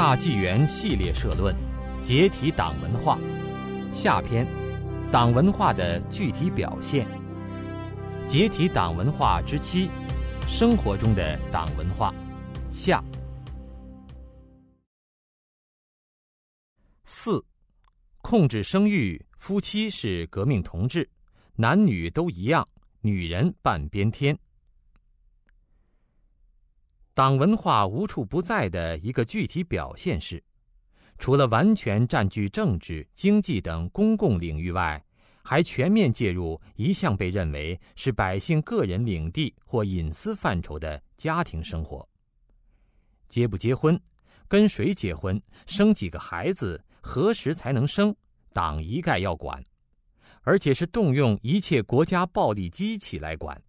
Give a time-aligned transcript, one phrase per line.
[0.00, 1.54] 大纪元系列社论：
[2.00, 3.18] 解体党文化。
[3.92, 4.46] 下篇：
[5.12, 7.06] 党文化的具体表现。
[8.26, 9.90] 解体党文化之七：
[10.48, 12.14] 生活中的党文化。
[12.70, 13.04] 下。
[17.04, 17.44] 四，
[18.22, 21.06] 控制生育，夫妻是革命同志，
[21.56, 22.66] 男女都一样，
[23.02, 24.34] 女人半边天。
[27.20, 30.42] 党文化无处不在的一个具体表现是，
[31.18, 35.04] 除了完全占据政治、经济等公共领域外，
[35.42, 42.08] 还全面介入一向被认为是百姓个人领地或隐私范畴的家庭生活。
[43.28, 44.00] 结不结婚，
[44.48, 48.16] 跟谁结婚，生几个孩子，何时才能生，
[48.54, 49.62] 党一概要管，
[50.40, 53.62] 而且是动用一切国家暴力机器来管。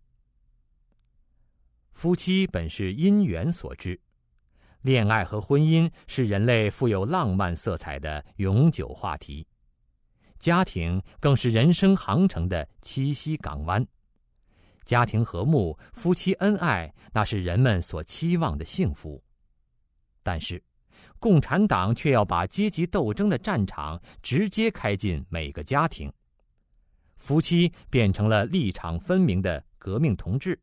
[1.91, 3.99] 夫妻本是因缘所致，
[4.81, 9.45] 恋爱和婚姻是人类富有浪漫色彩的永久话题，
[10.39, 13.85] 家庭更是人生航程的栖息港湾。
[14.83, 19.23] 家庭和睦，夫妻恩爱，那是人们所期望的幸福。
[20.23, 20.61] 但是，
[21.19, 26.11] 共产党却要把阶级斗争的战场直接开进每个家庭，
[27.17, 30.59] 夫妻变成了立场分明的革命同志。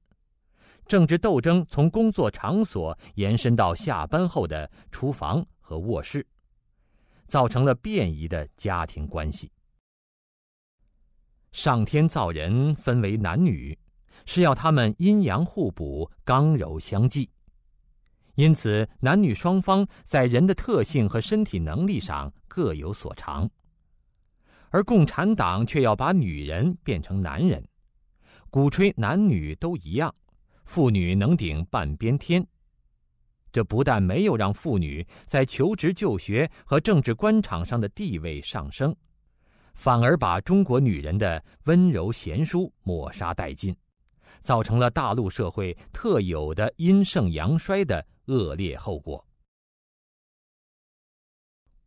[0.89, 6.27] 政治斗争从工作场所延伸到下班后的厨房和卧室，
[7.27, 9.53] 造成了变异的家庭关系。
[11.53, 13.79] 上天造人分为男女，
[14.25, 17.31] 是要他们阴阳互补、刚柔相济。
[18.37, 23.51] 因此，男女双方在人的特性和身体能力上各有所长，
[24.71, 27.63] 而共产党却要把女人变成男人，
[28.49, 30.15] 鼓吹男女都一样。
[30.69, 32.47] 妇女能顶半边天，
[33.51, 38.95] 这不但没有让妇女在求职、就学和政治官场上的地位上升，
[39.73, 43.75] 反而把中国女人的温柔贤淑抹杀殆尽，
[44.41, 49.27] 造成了大陆社会特有的阴盛阳衰的恶劣后果。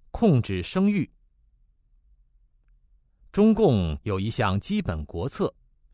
[0.09, 1.07] 控制生育，
[3.31, 5.53] 中共有一项基本国策，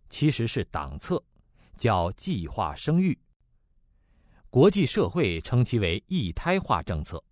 [0.09, 1.21] 其实是党策。
[1.77, 3.17] 叫计划生育，
[4.49, 7.23] 国际社会称其为一胎化政策，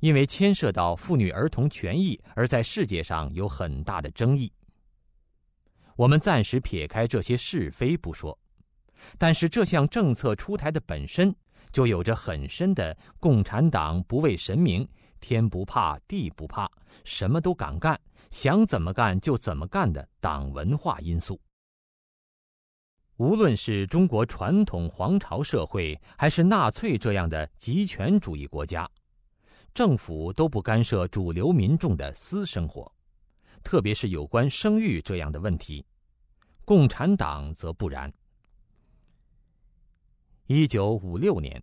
[0.00, 4.52] 因为牵涉到妇女儿童权益，而在世界上有很大的争议。
[5.96, 8.36] 我们暂时撇开这些是非不说，
[9.18, 11.34] 但是这项政策出台的本身
[11.70, 14.88] 就有着很深的共产党不畏神明、
[15.20, 16.66] 天不怕地不怕，
[17.04, 18.00] 什么都敢干，
[18.30, 21.38] 想怎么干就怎么干的党文化因素。
[23.20, 28.90] 无论是中国传统皇朝社会，还是纳粹这样的极权主义国家，
[29.74, 32.90] 政府都不干涉主流民众的私生活，
[33.62, 35.84] 特别是有关生育这样的问题。
[36.64, 38.10] 共产党则不然。
[40.46, 41.62] 一九五六年，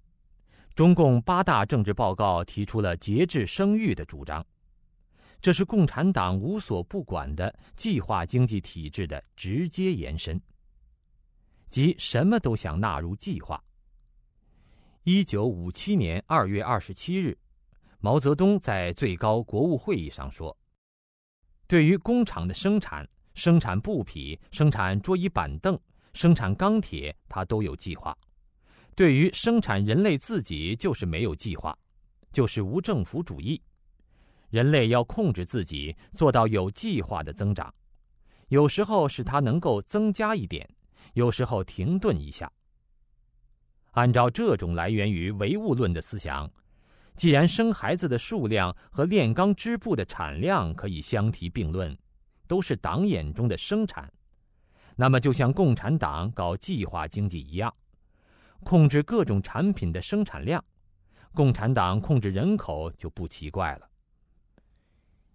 [0.75, 4.46] 中共八大政治报告提出了节制生育的主张，
[5.41, 10.40] 这是共产党无所不管的计划经济体制的直接延伸。
[11.69, 13.61] 即什么都想纳入计划。
[15.03, 17.38] 一九五七年二月二十七日，
[18.00, 20.55] 毛泽东在最高国务会议上说
[21.67, 25.79] ：“对于工厂的生产、生产布匹、生产桌椅板凳、
[26.13, 28.13] 生产钢铁，他都有计划；
[28.95, 31.78] 对于生产人类自己，就是没有计划，
[32.31, 33.61] 就是无政府主义。
[34.49, 37.73] 人类要控制自己，做到有计划的增长，
[38.49, 40.69] 有时候使它能够增加一点。”
[41.17, 42.51] 有时候停顿一下。
[43.94, 46.47] 按照这种来源于唯物论的思想，
[47.16, 51.97] 既然生孩子的数量和炼钢织布的产量可以相提并论，
[52.47, 54.13] 都是党眼中的生产，
[54.95, 57.73] 那么就像共产党搞计划经济一样，
[58.63, 60.63] 控制各种产品的生产量，
[61.34, 63.90] 共产党控制人口就不奇怪了。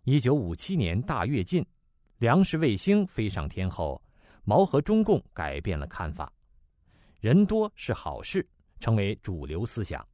[0.05, 1.67] 一九五七年大跃进，
[2.19, 4.00] 粮食卫星飞上天后。
[4.44, 6.33] 毛和中共改变了看法，
[7.21, 8.47] 人多是好事，
[8.81, 10.06] 成为主流思想。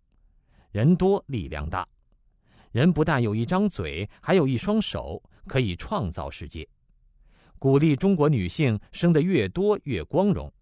[0.71, 1.89] 人多力量大，
[2.73, 6.69] 人不但有一张嘴，还有一双手，可以创造世界。
[7.59, 10.53] 鼓励中国女性生得越多越光荣，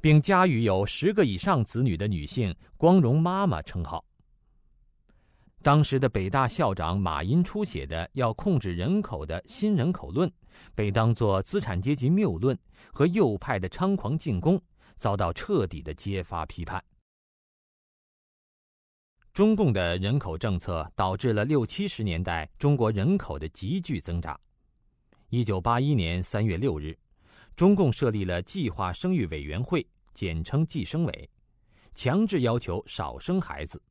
[0.00, 4.04] 并加予有十个以上子女的女性“光荣妈妈”称号。
[5.62, 10.30] 当时的北大校长马寅初写的要控制人口的新人口论，
[10.74, 12.58] 被当作资产阶级谬论
[12.92, 14.60] 和右派的猖狂进攻，
[14.96, 16.82] 遭到彻底的揭发批判。
[19.32, 24.38] 中共的人口政策导致了六七十年代中国人口的急剧增长。
[25.30, 26.94] 一九八一年三月六日，
[27.56, 31.30] 中共设立了计划生育委员会，简称计生委，
[31.94, 33.82] 强制要求少生孩子。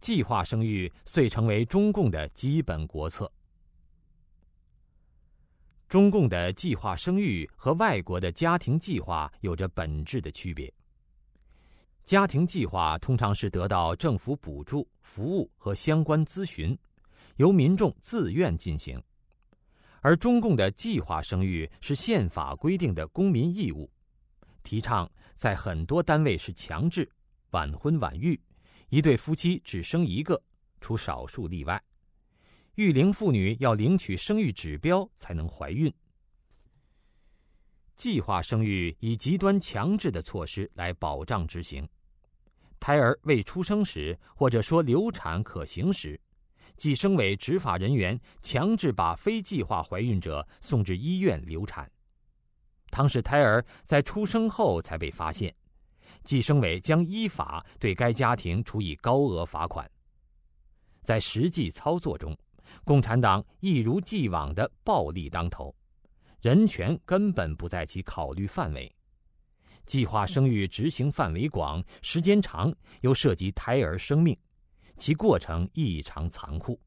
[0.00, 3.30] 计划生育遂成为中共的基本国策。
[5.90, 10.72] 中共的计划生育和外国的家庭计划有着本质的区别。
[12.04, 16.78] 家庭计划通常是得到政府补助、服务和相关咨询，
[17.38, 18.96] 由民众自愿进行；
[20.00, 23.90] 而中共的计划生育是宪法规定的公民义务，
[24.62, 27.10] 提倡在很多单位是强制，
[27.50, 28.40] 晚婚晚育，
[28.90, 30.40] 一对夫妻只生一个，
[30.80, 31.82] 除少数例外。
[32.80, 35.92] 育龄妇女要领取生育指标才能怀孕。
[37.94, 41.86] 计划生育以极端强制的措施来保障执行。
[42.78, 46.18] 胎儿未出生时，或者说流产可行时，
[46.78, 51.86] 计生委执法人员强制把非计划怀孕者送至医院流产。
[52.90, 55.54] 倘使胎儿在出生后才被发现，
[56.24, 59.86] 计生委将依法对该家庭处以高额罚款。
[61.02, 62.34] 在实际操作中，
[62.84, 65.74] 共产党一如既往的暴力当头，
[66.40, 68.90] 人权根本不在其考虑范围。
[69.86, 74.36] 计划生育执行范围广、时间长，又涉及胎儿生命，
[74.96, 76.80] 其过程异常残酷。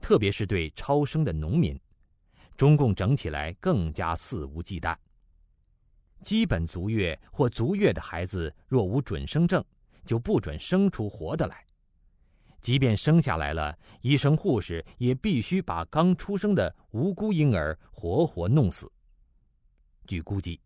[0.00, 1.78] 特别是对超生的农民，
[2.56, 4.96] 中共整起来更加肆无忌惮。
[6.20, 9.62] 基本足月或足月的孩子若无准生证，
[10.04, 11.67] 就不准生出活的来。
[12.60, 18.90] 即便生下来了，医生护士也必须把刚出生的无辜婴儿活活弄死。
[20.06, 20.60] 据估计。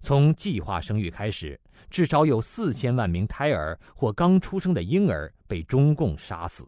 [0.00, 1.60] 从计划生育开始，
[1.90, 6.64] 至少有四千万名胎儿或刚出生的婴儿被中共杀死。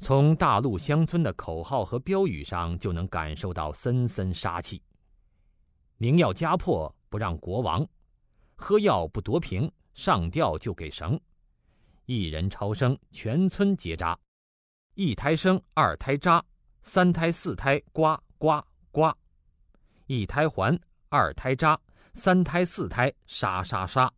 [0.00, 4.82] 从大陆乡村的口号和标语上就能感受到森森杀气：
[5.98, 7.84] 宁要家破，不让国亡；
[8.56, 11.18] 喝药不夺瓶，上吊就给绳；
[12.08, 14.18] 一人超生，全村结扎；
[14.94, 16.42] 一胎生，二胎扎；
[16.80, 19.12] 三胎四胎呱呱呱。
[20.06, 21.78] 一胎还，二胎扎，
[22.14, 24.10] 三胎四胎杀杀杀。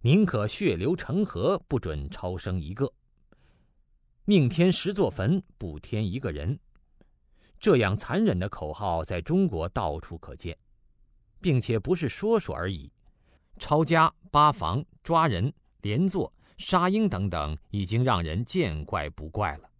[0.00, 2.88] 宁可血流成河，不准超生一个。
[4.24, 6.56] 宁添十座坟，不添一个人。
[7.58, 10.56] 这样残忍的口号在中国到处可见，
[11.40, 12.88] 并且不是说说而已。
[13.58, 19.70] 抄家、扒房、抓人、连坐、杀婴等等，已经让人见怪不怪了。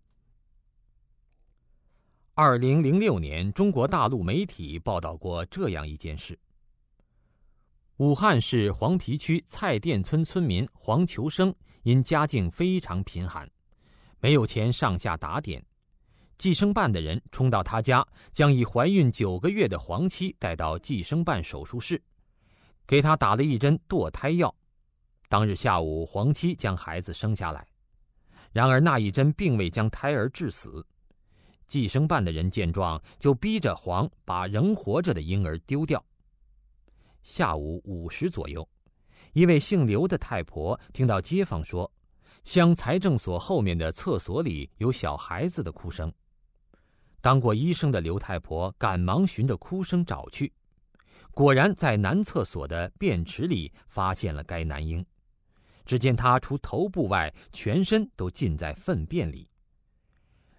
[2.33, 6.39] 二零零六年，中国大陆媒体报道过这样一件事：
[7.99, 13.47] 武汉市黄陂区蔡甸村村民黄求生因家境非常贫寒，
[14.19, 15.63] 没有钱上下打点，
[16.39, 22.03] 计生办的人冲到他家，将已怀孕九个月的黄妻带到计生办手术室，
[22.87, 24.55] 给他打了一针堕胎药。
[25.31, 27.65] 当日下午，黄妻将孩子生下来，
[28.51, 30.85] 然而那一针并未将胎儿致死。
[31.69, 36.05] 计生办的人见状，就逼着黄把仍活着的婴儿丢掉。
[37.23, 38.69] 下午五时左右，
[39.33, 41.89] 一位姓刘的太婆听到街坊说，
[42.43, 46.13] 乡财政所后面的厕所里有小孩子的哭声。
[47.21, 50.53] 当过医生的刘太婆赶忙循着哭声找去，
[51.31, 55.07] 果然在男厕所的便池里发现了该男婴。
[55.85, 59.49] 只见他除头部外，全身都浸在粪便里。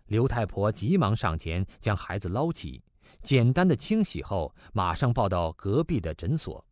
[0.08, 2.84] 刘太婆急忙上前将孩子捞起，
[3.22, 6.66] 简单的清洗后，马上抱到隔壁的诊所，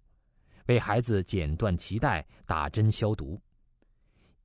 [0.68, 3.42] 为孩子剪断脐带、打针消毒。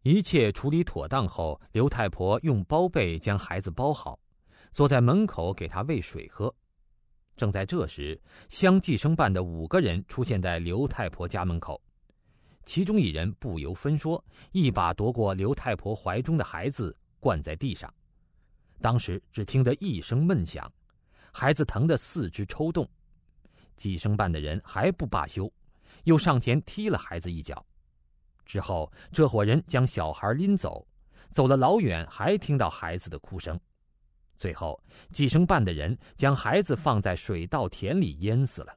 [0.02, 4.20] 一切处理妥当后，刘太婆用包被将孩子包好，
[4.70, 6.54] 坐在门口给他喂水喝。
[7.36, 11.82] 正在这时，乡计生办的五个人出现在刘太婆家门口，
[12.66, 17.92] 其中一人不由分说，一把夺过刘太婆怀中的孩子，灌在地上。
[18.80, 20.70] 当时只听得一声闷响，
[21.32, 22.88] 孩子疼得四肢抽动，
[23.76, 25.50] 计生办的人还不罢休，
[26.04, 27.64] 又上前踢了孩子一脚。
[28.44, 30.86] 之后，这伙人将小孩拎走，
[31.30, 33.58] 走了老远还听到孩子的哭声。
[34.36, 38.76] 最后，计生办的人将孩子放在水稻田里淹死了。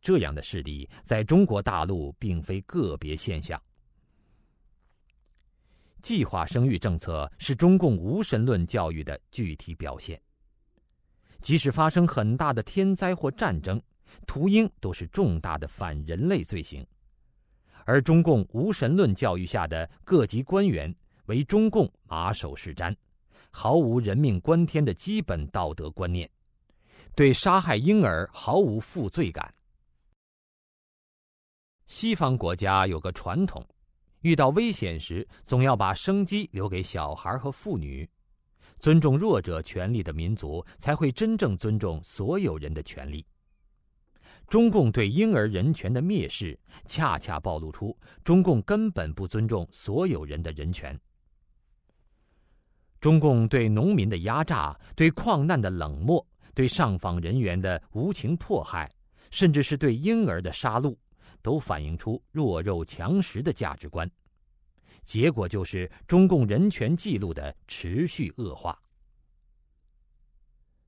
[0.00, 3.60] 这样的事例在中国大陆并非个别现象。
[6.02, 10.20] 计划生育政策是中共无神论教育的具体表现。
[11.42, 13.80] 即使发生很大的天灾或战争，
[14.26, 16.86] 屠婴都是重大的反人类罪行，
[17.84, 20.94] 而中共无神论教育下的各级官员
[21.26, 22.94] 为中共马首是瞻，
[23.50, 26.28] 毫无人命关天的基本道德观念，
[27.14, 29.52] 对杀害婴儿毫无负罪感。
[31.90, 33.60] 西方国家有个传统，
[34.20, 38.08] 遇到危险时总要把生机留给小孩和妇女，
[38.78, 43.26] 尊重弱者权利的民族才会真正尊重所有人的权利。
[44.46, 46.56] 中共对婴儿人权的蔑视，
[46.86, 50.96] 恰恰暴露出中共根本不尊重所有人的人权。
[53.00, 58.88] 中共对农民的压榨，对矿难的冷漠，对上访人员的无情迫害，
[59.32, 60.96] 甚至是对婴儿的杀戮，
[61.42, 64.10] 都反映出弱肉强食的价值观。
[65.04, 68.80] 结果就是中共人权记录的持续恶化。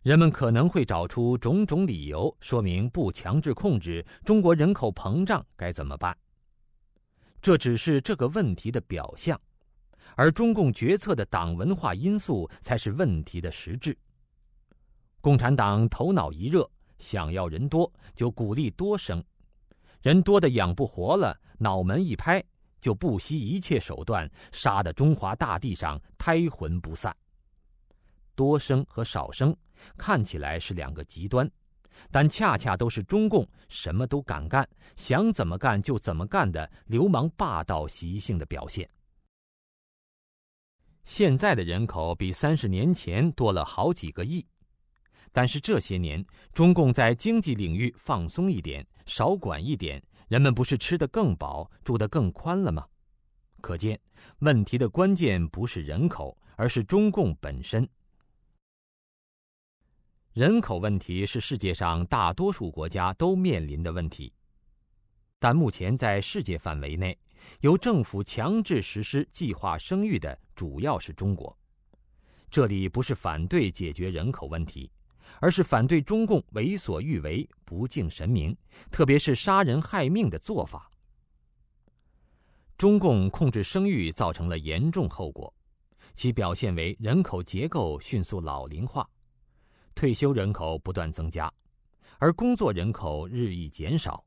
[0.02, 6.16] 人们可能会找出种种理由，说明不强制控制中国人口膨胀该怎么办。
[7.40, 9.40] 这只是这个问题的表象，
[10.14, 13.96] 而中共决策的党文化因素才是问题的实质。
[15.20, 16.68] 共产党头脑一热，
[16.98, 19.22] 想要人多就鼓励多生，
[20.02, 22.44] 人多的养不活了，脑门一拍
[22.80, 27.16] 就不惜一切手段杀得中华大地上胎魂不散。
[28.34, 29.56] 多生和少生。
[29.96, 31.50] 看起来是两个极端，
[32.08, 38.88] 但恰恰都是中共什么都敢干、想怎么干就怎么干的流氓霸道习性的表现。
[41.02, 44.46] 现在的人口比三十年前多了好几个亿，
[45.32, 52.86] 但是这些年中共在经济领域放松一点、少管一点，人们不是吃得更饱、住得更宽了吗？
[53.60, 54.00] 可见
[54.38, 57.88] 问题的关键不是人口，而是中共本身。
[60.32, 64.32] 人口问题是世界上大多数国家都面临的问题，
[65.38, 67.18] 但目前在世界范围内，
[67.60, 71.54] 由政府强制实施计划生育的主要是中国。
[72.50, 74.90] 这里不是反对解决人口问题，
[75.42, 78.56] 而是反对中共为所欲为、不敬神明，
[78.92, 80.88] 特别是杀人害命的做法。
[82.78, 85.52] 中共控制生育造成了严重后果，
[86.14, 89.04] 其表现为人口结构迅速老龄化。
[89.96, 91.52] 退休人口不断增加，
[92.20, 94.24] 而工作人口日益减少，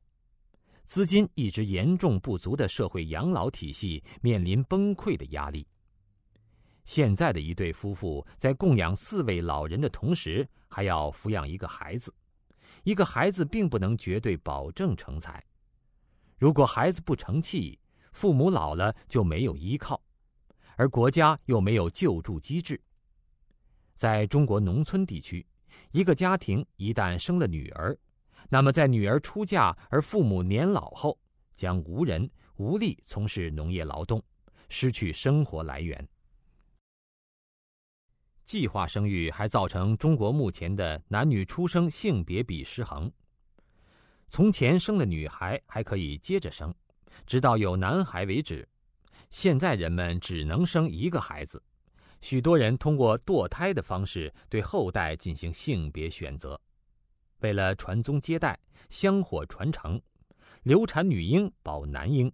[0.84, 5.66] 资金一直严重不足的社会养老体系面临崩溃的压力。
[6.86, 12.14] 现在的一对夫妇在供养四位老人的同时，还要抚养一个孩子，
[12.84, 15.44] 一个孩子并不能绝对保证成才。
[16.38, 17.78] 如果孩子不成器，
[18.12, 20.00] 父母老了就没有依靠，
[20.76, 22.80] 而国家又没有救助机制。
[23.94, 25.46] 在中国农村地区。
[25.92, 27.96] 一个家庭一旦生了女儿，
[28.48, 31.18] 那么在女儿出嫁而父母年老后，
[31.54, 34.22] 将无人无力从事农业劳动，
[34.68, 36.06] 失去生活来源。
[38.46, 43.10] 计划生育还造成中国目前的男女出生性别比失衡。
[44.28, 46.72] 从前生的女孩还可以接着生，
[47.26, 48.66] 直到有男孩为止，
[49.30, 51.60] 现在人们只能生一个孩子。
[52.22, 56.58] 许多人通过堕胎的方式对后代进行性别选择，
[57.40, 60.00] 为了传宗接代、香火传承，
[60.62, 62.32] 流产女婴保男婴，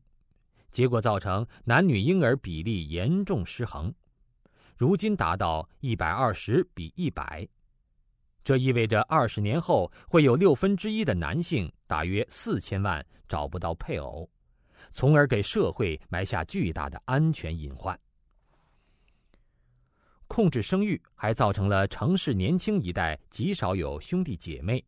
[0.71, 3.92] 结果造成男女婴儿比例严重失衡，
[4.76, 7.47] 如今达到一百二十比一百，
[8.43, 14.29] 这意味着二十年后会有六分之一的男性，大约四千万找不到配偶，
[14.91, 17.99] 从而给社会埋下巨大的安全隐患。
[20.26, 24.83] 控制生育还造成了城市年轻一代极少有兄弟姐妹，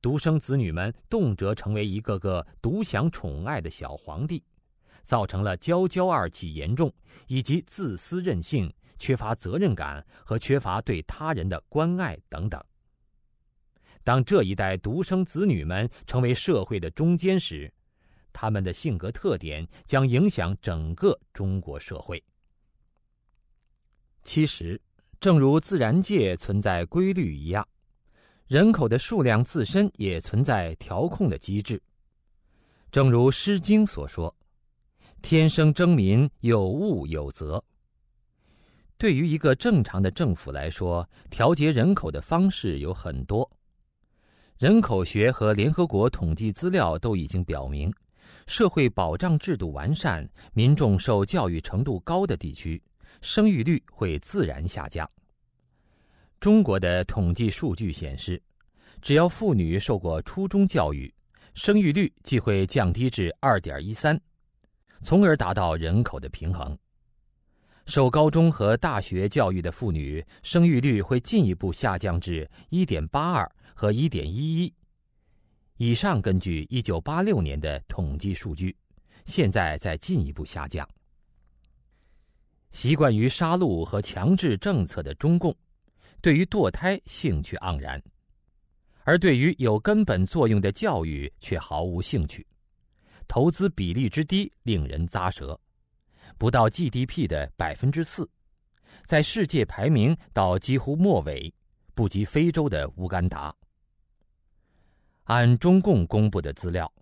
[0.00, 4.42] 独生子女们动辄成为一个个独享宠爱的小皇帝，
[5.02, 6.92] 造成了娇娇二气严重，
[7.26, 12.62] 以及自私任性、缺乏责任感和缺乏对他人的关爱等等。
[14.04, 17.72] 当这一代独生子女们成为社会的中坚时，
[18.32, 22.22] 他们的性格特点将影响整个中国社会。
[24.22, 24.80] 其实，
[25.18, 27.66] 正如自然界存在规律一样，
[28.46, 31.82] 人口的数量自身也存在调控的机制。
[32.92, 34.32] 正如《诗经》所说
[35.22, 37.64] ：“天生争民，有物有则。”
[39.02, 43.50] 对于一个正常的政府来说，调节人口的方式有很多。
[44.60, 47.92] 人口学和联合国统计资料都已经表明，
[48.46, 52.80] 社会保障制度完善、民众受教育程度高的地区。
[53.20, 55.10] 生育率会自然下降。
[56.38, 58.40] 中国的统计数据显示，
[59.00, 61.12] 只要妇女受过初中教育，
[61.54, 64.16] 生育率即会降低至二点一三，
[65.02, 66.78] 从而达到人口的平衡。
[67.86, 74.72] 受高中和大学教育的妇女生育率会进一步下降至1.82和1.11。
[75.78, 78.76] 以上根据1986年的统计数据，
[79.24, 80.88] 现在在进一步下降。
[82.70, 85.54] 习惯于杀戮和强制政策的中共，
[86.20, 88.00] 对于堕胎兴趣盎然，
[89.02, 92.46] 而对于有根本作用的教育却毫无兴趣，
[93.26, 95.58] 投资比例之低令人咂舌。
[96.42, 98.28] 不到 GDP 的百分之四，
[99.04, 101.54] 在世界排名到几乎末尾，
[101.94, 103.54] 不及非洲的乌干达。
[105.22, 106.92] 按中共公布的资料，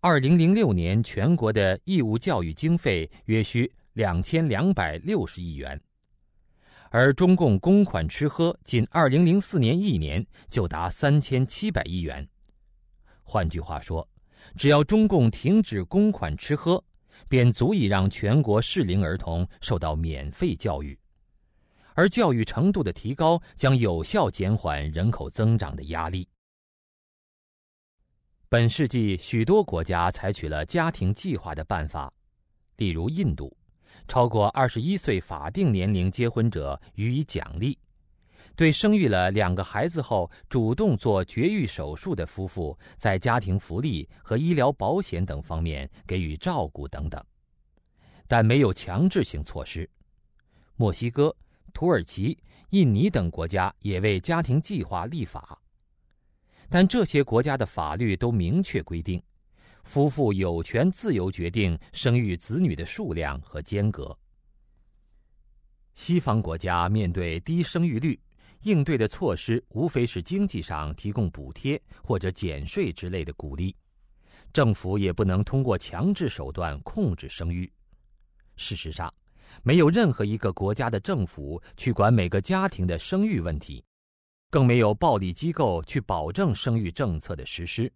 [0.00, 5.80] 二零零六年全国的义务教育经费约需两千两百六十亿元，
[6.90, 12.28] 而中共公款吃喝仅二零零四年一年就达三千七百亿元。
[13.22, 14.08] 换句话说，
[14.56, 16.82] 只要中共停止公款吃喝。
[17.28, 20.98] 便足以让全国适龄儿童受到免费教育，
[21.94, 26.28] 而教育程度的提高将有效减缓人口增长的压力。
[28.48, 32.12] 本世纪许多国家采取了家庭计划的办法，
[32.76, 33.56] 例如印度，
[34.06, 37.76] 超过二十一岁法定年龄结婚者予以奖励。
[38.56, 47.22] 对生育了两个孩子后主动做绝育手术的夫妇，在家庭福利和医疗保险等方面给予照顾等等，
[48.26, 49.88] 但没有强制性措施。
[50.76, 51.36] 墨西哥、
[51.74, 52.38] 土耳其、
[52.70, 55.60] 印尼等国家也为家庭计划立法，
[56.70, 59.22] 但这些国家的法律都明确规定，
[59.84, 64.18] 夫妇有权自由决定生育子女的数量和间隔。
[65.94, 68.18] 西方国家面对低生育率。
[68.66, 73.72] 应对的措施无非是经济上提供补贴或者减税之类的鼓励，
[74.52, 77.72] 政府也不能通过强制手段控制生育。
[78.56, 79.12] 事实上，
[79.62, 83.84] 没有任何一个国家的政府去管每个家庭的生育问题，
[84.50, 87.90] 更没有暴力机构去保证生育政策的实施。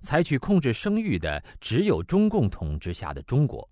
[0.00, 3.68] 采取控制生育的只有中共统治下的中国，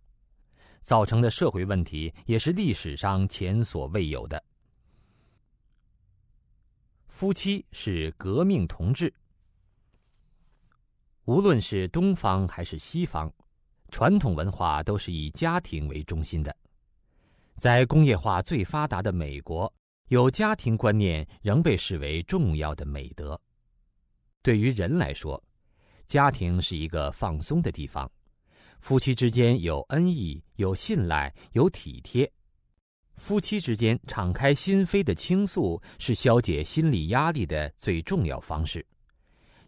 [0.83, 4.45] 造成的社会问题也是历史上前所未有的。
[7.23, 9.15] 夫妻是革命同志。
[11.25, 13.33] 无论是东方还是西方，
[13.93, 16.53] 传统文化都是以家庭为中心的。
[17.55, 19.73] 在工业化最发达的美国，
[20.09, 23.41] 有家庭观念仍被视为重要的美德。
[24.43, 25.41] 对于人来说，
[26.09, 28.11] 家庭是一个放松的地方，
[28.81, 32.29] 夫妻之间有恩义、有信赖、有体贴。
[33.16, 38.85] 夫妻之间敞开心扉的倾诉，是消解心理压力的最重要方式，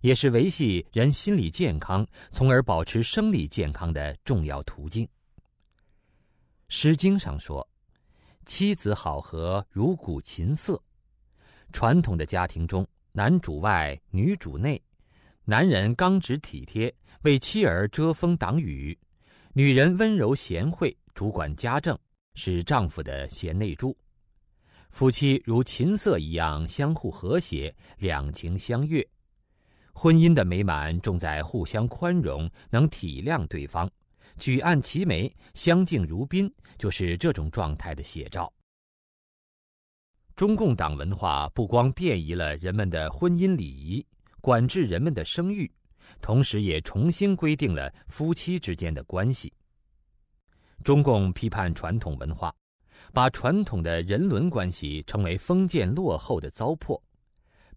[0.00, 5.04] 也是维系人心理健康，从而保持生理健康的重要途径。
[6.68, 7.66] 《诗经》上说
[8.44, 10.82] ：“妻子好合，如鼓琴瑟。”
[11.72, 14.82] 传统的家庭中，男主外，女主内，
[15.44, 18.96] 男人刚直体贴，为妻儿遮风挡雨；
[19.52, 21.96] 女人温柔贤惠，主管家政。
[22.34, 23.96] 是丈夫的贤内助，
[24.90, 29.06] 夫妻如琴瑟一样相互和谐，两情相悦。
[29.92, 33.88] 婚姻的美满重在互相宽容，能体谅对方，
[34.38, 38.52] 举案齐眉，相敬如宾，就是这种状态的写照。
[40.34, 44.04] 中共党文化不光变异了人们的婚姻礼仪，
[44.40, 45.70] 管制人们的生育，
[46.20, 49.52] 同时也重新规定了夫妻之间的关系。
[50.84, 52.54] 中共批判传统文化，
[53.10, 57.00] 把传统的人伦关系称为封建落后的糟粕，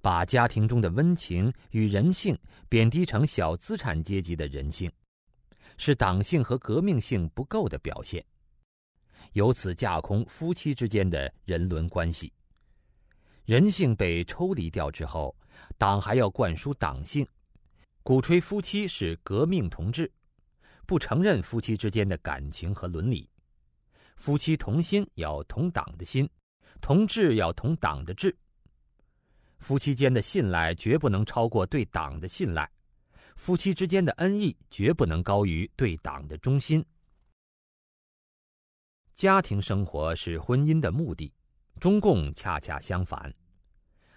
[0.01, 4.91] 把家庭中的温情与人性贬低成小资产阶级的人性，
[5.77, 8.21] 是党性和革命性不够的表现，
[9.31, 12.33] 由此架空夫妻之间的人伦关系。
[13.45, 15.33] 人性被抽离掉之后，
[15.77, 17.25] 党还要灌输党性，
[18.03, 20.11] 鼓吹夫妻是革命同志。
[20.87, 23.29] 不承认夫妻之间的感情和伦理，
[24.15, 26.27] 夫妻同心要同党的心，
[26.79, 28.33] 同志要同党的志。
[29.59, 32.71] 夫妻间的信赖绝不能超过对党的信赖，
[33.35, 36.83] 夫妻之间的恩义绝不能高于对党的忠心。
[39.13, 41.33] 家庭生活是婚姻的目的，
[41.81, 43.33] 中共恰恰相反，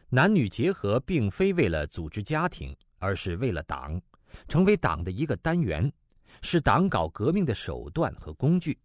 [0.08, 4.00] 男女结合并非为了组织家庭，而是为了党，
[4.46, 5.92] 成为党的一个单元。
[6.42, 8.78] 是党搞革命的手段和工具，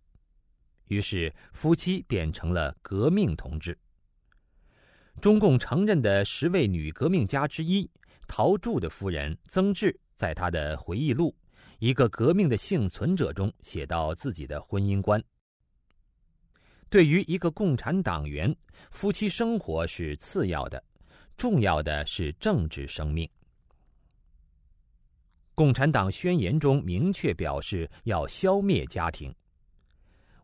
[0.88, 3.78] 于是夫妻变成了革命同志。
[5.22, 7.90] 中共承认的十位女革命家之一
[8.28, 11.30] 陶铸的夫人曾志，在她的回忆录
[11.80, 15.24] 《一个革命的幸存者中写到自己的婚姻观：
[16.90, 18.54] 对于一个共产党员，
[18.92, 20.84] 夫妻生活是次要的，
[21.38, 23.30] 重要的是政治生命。
[25.56, 29.34] 共产党宣言中明确表示要消灭家庭。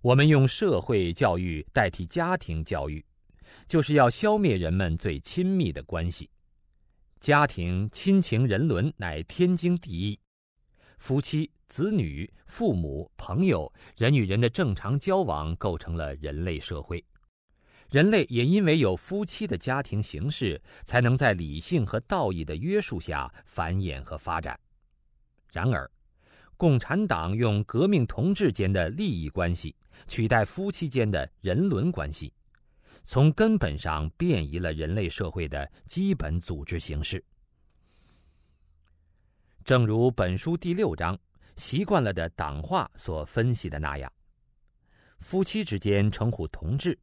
[0.02, 3.06] 我们用社会教育代替家庭教育，
[3.68, 6.30] 就是要消灭人们最亲密的关系。
[7.20, 10.20] 家庭亲情人伦乃天经地义，
[10.98, 17.04] 夫妻、子女、父母、朋友，人与人的正常交往构成了人类社会。
[17.92, 24.58] 人类也因为有夫妻的家庭形式，才能在理性和道义的约束下繁衍和发展。
[25.52, 25.90] 然而，
[26.58, 29.76] 共产党用革命同志间的利益关系
[30.08, 32.34] 取代夫妻间的人伦关系。
[33.04, 37.24] 从根本上变异了人类社会的基本组织形式。
[39.64, 41.18] 正如本书第六章
[41.58, 44.12] “习惯了的党化”所分析的那样，
[45.18, 46.98] 夫妻之间称呼同志，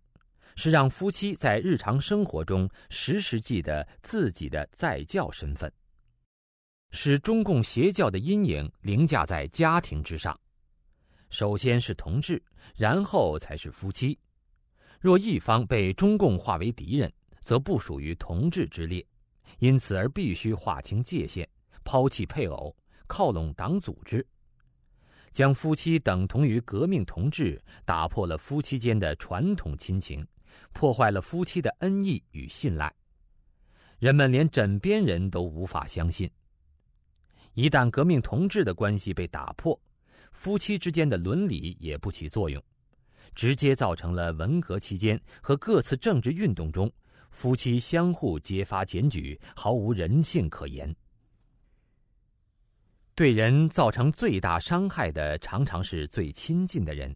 [0.54, 5.70] 是让夫妻在日常生活中时时记得自己的在教身份，
[6.90, 10.38] 使中共邪教的阴影凌驾在家庭之上。
[11.30, 12.42] 首先是同志，
[12.74, 14.18] 然后才是夫妻。
[15.00, 19.06] 若一方被中共化为敌人，则不属于同志之列，
[19.58, 21.48] 因此而必须划清界限，
[21.84, 22.74] 抛弃配偶，
[23.06, 24.26] 靠拢党组织，
[25.30, 30.26] 将夫妻等同于革命同志，打破了夫妻间的传统亲情，
[30.72, 32.92] 破坏了夫妻的恩义与信赖，
[33.98, 36.28] 人们连枕边人都无法相信。
[37.58, 39.76] 一旦革命同志的关系被打破，
[40.30, 42.62] 夫妻之间的伦理也不起作用。
[43.34, 46.88] 直接造成了文革期间和各次政治运动中，
[47.32, 50.94] 夫妻相互揭发检举，毫无人性可言。
[53.16, 57.12] 对人造成最大伤害的，常常是最亲近的人，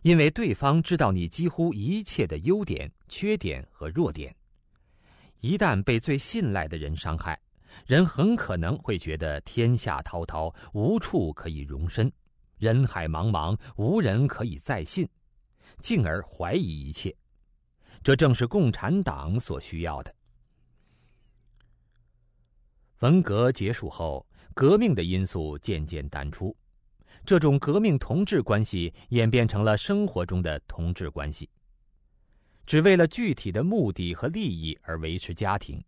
[0.00, 4.34] 因为对方知道你几乎一切的优点、缺点和弱点。
[5.40, 7.38] 一旦被最信赖的人伤害，
[7.86, 12.10] 人很可能会觉得天下滔滔，无处可以容身，
[12.58, 15.08] 人海茫茫，无人可以再信。
[15.80, 17.12] 进而怀疑一切，
[18.02, 20.14] 这正是共产党所需要的。
[23.00, 26.56] 文革结束后，革命的因素渐渐淡出，
[27.24, 31.50] 这种革命同志关系演变成了生活中的同志关系。
[32.64, 35.82] 只为了具体的目的和利益而维持家庭，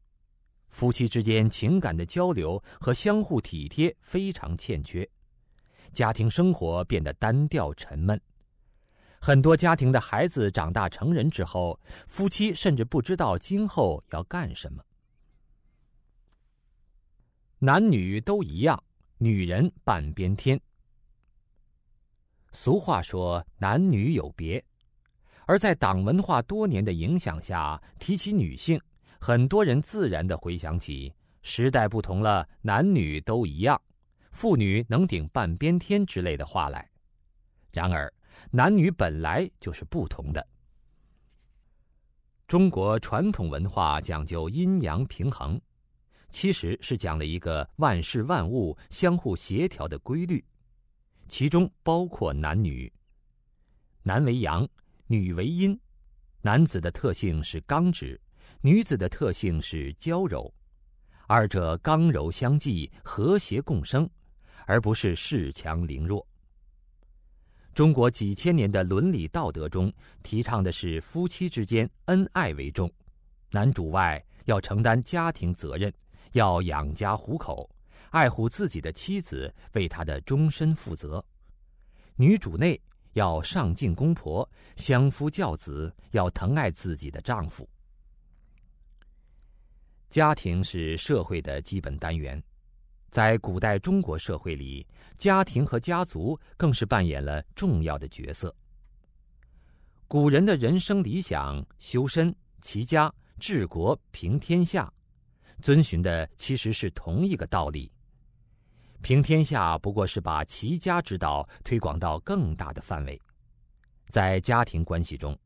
[0.74, 5.08] 夫妻之间情感的交流和相互体贴非常欠缺，
[5.92, 8.20] 家庭生活变得单调沉闷。
[9.20, 14.82] 很多家庭的孩子长大成人之后，夫妻甚至不知道今后要干什么。
[17.60, 18.82] 男女都一样，
[19.18, 20.60] 女人半边天。
[22.50, 24.62] 俗话说“男女有别”，
[25.46, 28.80] 而在党文化多年的影响下，提起女性，
[29.26, 31.10] 很多人自然的回想起
[31.40, 33.80] “时代不同了，男女都一样，
[34.32, 36.86] 妇女能顶半边天”之类的话来。
[37.72, 38.12] 然而，
[38.50, 40.46] 男女本来就是不同的。
[42.46, 45.58] 中国传统文化讲究阴阳平衡，
[46.28, 50.44] 其实是讲了一个万事万物相互协调的规律，
[51.28, 52.92] 其中包括男女。
[54.02, 54.68] 男为阳，
[55.06, 55.80] 女为阴，
[56.42, 58.20] 男子的特性是刚直，
[58.66, 60.50] 女子的特性是娇柔，
[61.26, 64.08] 二者刚柔相济，和谐共生，
[64.64, 66.26] 而不是恃强凌弱。
[67.74, 72.90] 中国几千年的伦理道德中，提倡的是夫妻之间恩爱为重，
[73.50, 75.92] 男主外要承担家庭责任，
[76.32, 77.68] 要养家糊口，
[78.12, 81.22] 爱护自己的妻子，为她的终身负责；
[82.16, 82.80] 女主内
[83.12, 87.68] 要上进公婆，相夫教子，要疼爱自己的丈夫。
[90.14, 92.40] 家庭是社会的基本单元。
[93.10, 98.54] 在古代中国社会里，家庭和家族更是扮演了重要的角色。
[100.06, 104.88] 古人的人生理想，修身、齐家、治国、平天下，
[105.60, 107.90] 遵循的其实是同一个道理。
[109.02, 113.20] 平天下不过是把齐家之道推广到更大的范围。
[114.10, 115.36] 在家庭关系中，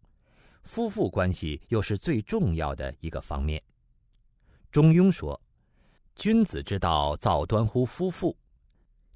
[0.62, 3.62] 夫妇关系又是最重要的一个方面。
[4.70, 5.40] 中庸说。
[6.14, 8.36] 君子之道，造端乎夫妇；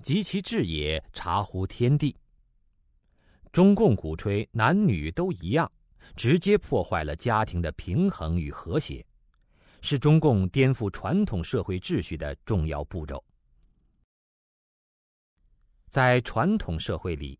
[0.04, 2.16] 及其治也，察乎天地。
[3.50, 5.68] 中共鼓吹男女都一样，
[6.14, 9.04] 直接破坏了家庭的平衡与和谐，
[9.80, 13.22] 是中共颠覆传统社会秩序的重要步骤。
[15.90, 17.36] 在传统社会里，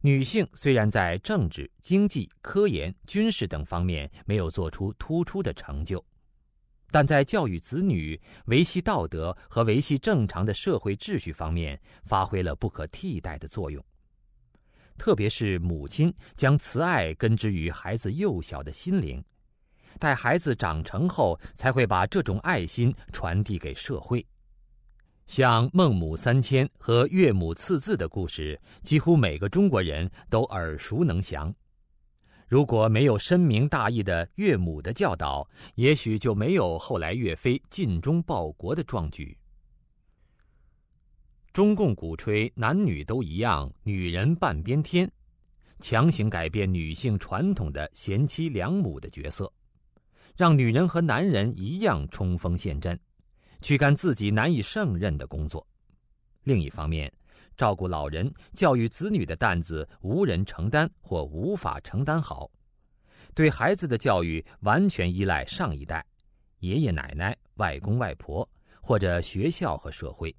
[0.00, 6.02] 女性虽然在政治、经济、科研、军事等方面没有做出突出的成就，
[6.94, 13.84] 但在教育子女、维系道德和维系正常的社会秩序方面，发挥了不可替代的作用。
[14.96, 19.20] 特别是母亲将慈爱根植于孩子幼小的心灵，
[19.98, 24.24] 待孩子长成后，才会把这种爱心传递给社会。
[25.26, 31.52] 像孟母三迁和岳母刺字的故事，几乎每个中国人都耳熟能详。
[32.46, 39.36] 如果没有深明大义的岳母的教导，也许就没有后来岳飞尽忠报国的壮举。
[41.52, 45.10] 中共鼓吹男女都一样，女人半边天，
[45.80, 49.50] 强行改变女性传统的贤妻良母的角色，
[50.36, 52.98] 让女人和男人一样冲锋陷阵，
[53.60, 55.66] 去干自己难以胜任的工作。
[56.42, 57.12] 另一方面，
[57.56, 62.50] 照顾老人、教育子女的担子无人承担或无法承担好，
[63.34, 66.04] 对孩子的教育完全依赖上一代、
[66.60, 68.48] 爷爷奶奶、外公外婆
[68.80, 70.34] 或者学校和社会。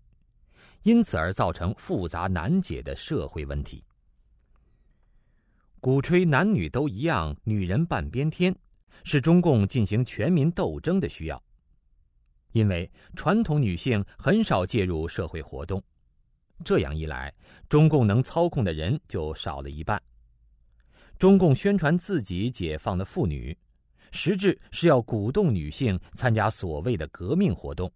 [0.84, 3.84] 因此而造成复杂难解的社会问题。
[5.80, 8.56] 鼓吹男女都一样，女人半边天，
[9.04, 11.42] 是中共进行全民斗争的需要。
[12.52, 15.84] 因为传统女性很少介入社会活动，
[16.64, 17.34] 这样一来，
[17.68, 20.02] 中共能操控的人就少了一半。
[21.18, 23.58] 中共宣传自己解放的妇女，
[24.12, 27.92] 实质是要鼓动女性参加所谓的革命活动。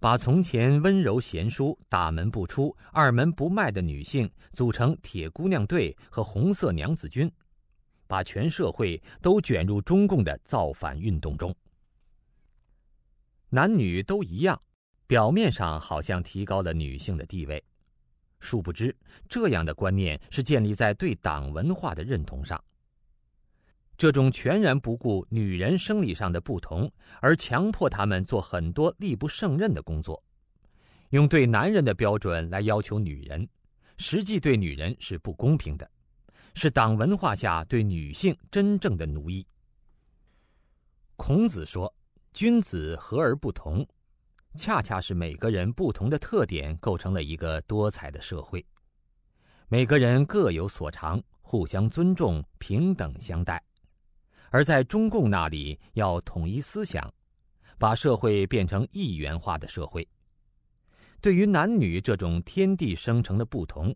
[0.00, 7.28] 把从前温柔贤淑、大门不出、二门不迈的女性组成铁姑娘队和红色娘子军，
[8.06, 11.52] 把全社会都卷入中共的造反运动中。
[13.48, 14.60] 男女都一样，
[15.08, 17.64] 表面上好像提高了女性的地位，
[18.40, 18.94] 殊不知
[19.26, 22.62] 这样的观念是建立在对党文化的认同上。
[23.96, 26.88] 这种全然不顾女人生理上的不同，
[27.22, 30.22] 而强迫他们做很多力不胜任的工作，
[31.08, 33.48] 用对男人的标准来要求女人，
[33.96, 35.90] 实际对女人是不公平的，
[36.54, 39.44] 是党文化下对女性真正的奴役。
[41.16, 41.92] 孔子说
[42.34, 43.84] ：“君子和而不同”，
[44.54, 48.64] 恰恰是每个人不同的特点构成了一个多彩的社会，
[49.68, 53.62] 每个人各有所长，互相尊重，平等相待。
[54.50, 57.12] 而在中共那里，要统一思想，
[57.78, 60.06] 把社会变成一元化的社会。
[61.20, 63.94] 对于男女这种天地生成的不同，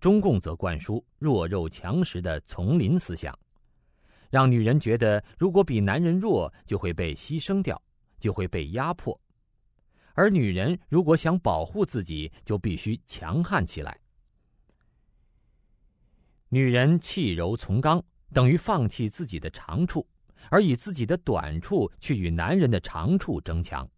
[0.00, 3.36] 中共则灌输弱肉强食的丛林思想，
[4.30, 7.80] 让女人觉得如果比男人弱，就会被牺牲掉，
[8.20, 9.18] 就会被压迫；
[10.16, 13.96] 而女人如果想保护自己，就必须强悍起来。
[16.48, 18.02] 女人弃柔从刚。
[18.34, 20.04] 等于放弃自己的长处，
[20.50, 23.88] 而以自己的短处去与男人的长处争强，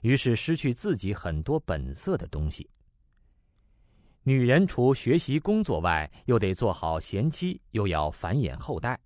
[0.00, 2.68] 于是失去自己很多本色的东西。
[4.22, 8.98] 女人除学习工作外，又得做好贤妻，又要繁衍后代，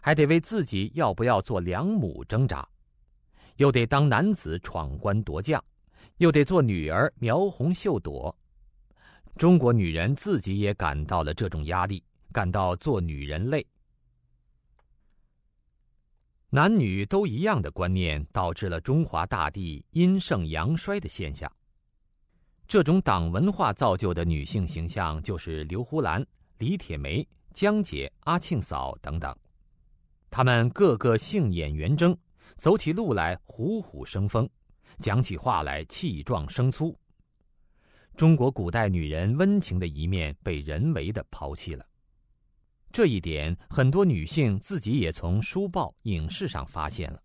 [0.00, 2.66] 还得为自己要不要做良母挣扎，
[3.56, 5.62] 又得当男子闯关夺将，
[6.20, 8.34] 又得做女儿描红绣朵。
[9.38, 13.66] 中国女人自己也感到了这种压力，感到做女人累。
[16.50, 21.50] 男女都一样的观念，导致了中华大地阴盛阳衰的现象。
[22.68, 26.22] 这种党文化造就的女性形象，就是刘胡兰、
[26.58, 29.34] 李铁梅、江姐、阿庆嫂等等。
[30.28, 32.14] 她们个个杏眼圆睁，
[32.56, 34.46] 走起路来虎虎生风，
[35.00, 36.96] 讲起话来气壮声粗。
[38.16, 41.84] 中国古代女人温情的一面，被人为的抛弃了。
[42.92, 47.22] 这一点，很多女性自己也从书报、影视上发现了。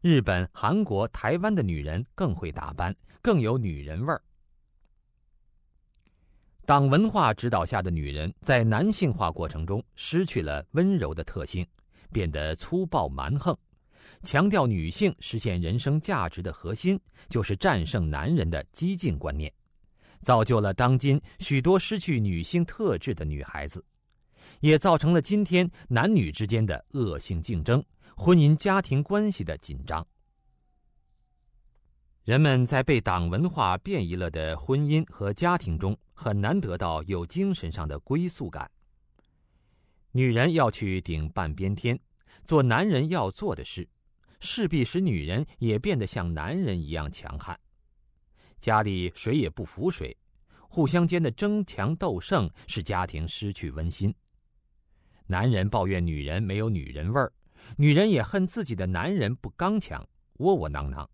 [0.00, 4.20] 日本、韩国、台湾的女人更会打扮，更有女人味儿。
[6.64, 11.66] 党文化指导下的女人，在男性化过程中失去了温柔的特性，
[12.10, 13.56] 变得粗暴蛮横。
[14.22, 19.52] 强调女性实现人生价值的核心，就是战胜男人的激进观念，
[20.20, 23.84] 造就了当今许多失去女性特质的女孩子。
[24.60, 27.82] 也造成了今天男女之间的恶性竞争，
[28.16, 30.06] 婚姻家庭关系的紧张。
[32.22, 38.70] 人们在被党文化变异了的婚姻和家庭中，很难得到有精神上的归宿感。
[40.12, 41.98] 女人要去顶半边天，
[42.44, 43.88] 做男人要做的事，
[44.42, 47.58] 势必使女人也变得像男人一样强悍。
[48.58, 50.14] 家里谁也不服谁，
[50.68, 54.12] 互相间的争强斗胜使家庭失去温馨。
[55.26, 57.32] 男人抱怨女人没有女人味儿，
[57.76, 60.06] 女人也恨自己的男人不刚强、
[60.38, 61.08] 窝窝囊囊。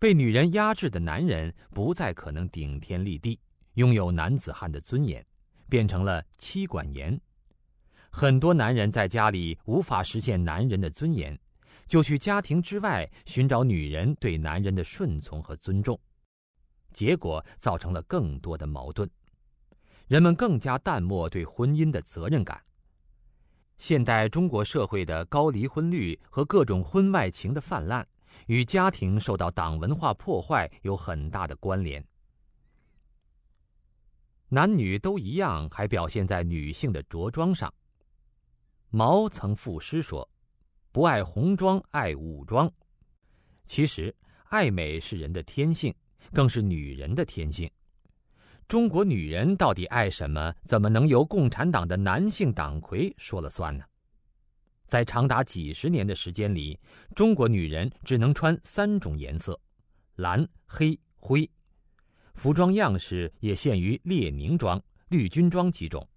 [0.00, 3.38] 被女人压制的男人不再可能顶天立地，
[3.74, 5.24] 拥有男子汉的尊严，
[5.68, 7.18] 变成了妻管严。
[8.10, 11.36] 很多男人在家里无法实现男人的尊严，
[11.86, 15.98] 就去家庭之外寻找女人对男人的顺从和尊重，
[16.92, 19.08] 结果造成了更多的矛盾。
[20.06, 22.62] 人们更加淡漠对婚姻的责任感。
[23.78, 28.06] 现代中国社会的高离婚率和各种婚外情的泛滥，
[28.46, 32.04] 与家庭受到党文化破坏有很大的关联。
[34.48, 37.72] 男女都一样，还表现在女性的着装上。
[38.90, 40.28] 毛曾赋诗说
[40.94, 42.72] ：“不爱红装，爱武装。”
[43.66, 45.92] 其实，爱美是人的天性，
[46.32, 47.68] 更是女人的天性。
[48.68, 50.54] 中国女人到底爱什么？
[50.64, 53.84] 怎么能由共产党的男性党魁说了算呢？
[54.86, 56.78] 在长达几十年的时间里，
[57.16, 59.58] 中国女人只能穿三种颜色：
[60.14, 61.50] 蓝、黑、灰。
[62.34, 66.08] 服装样式也限于列宁装、绿军装几种。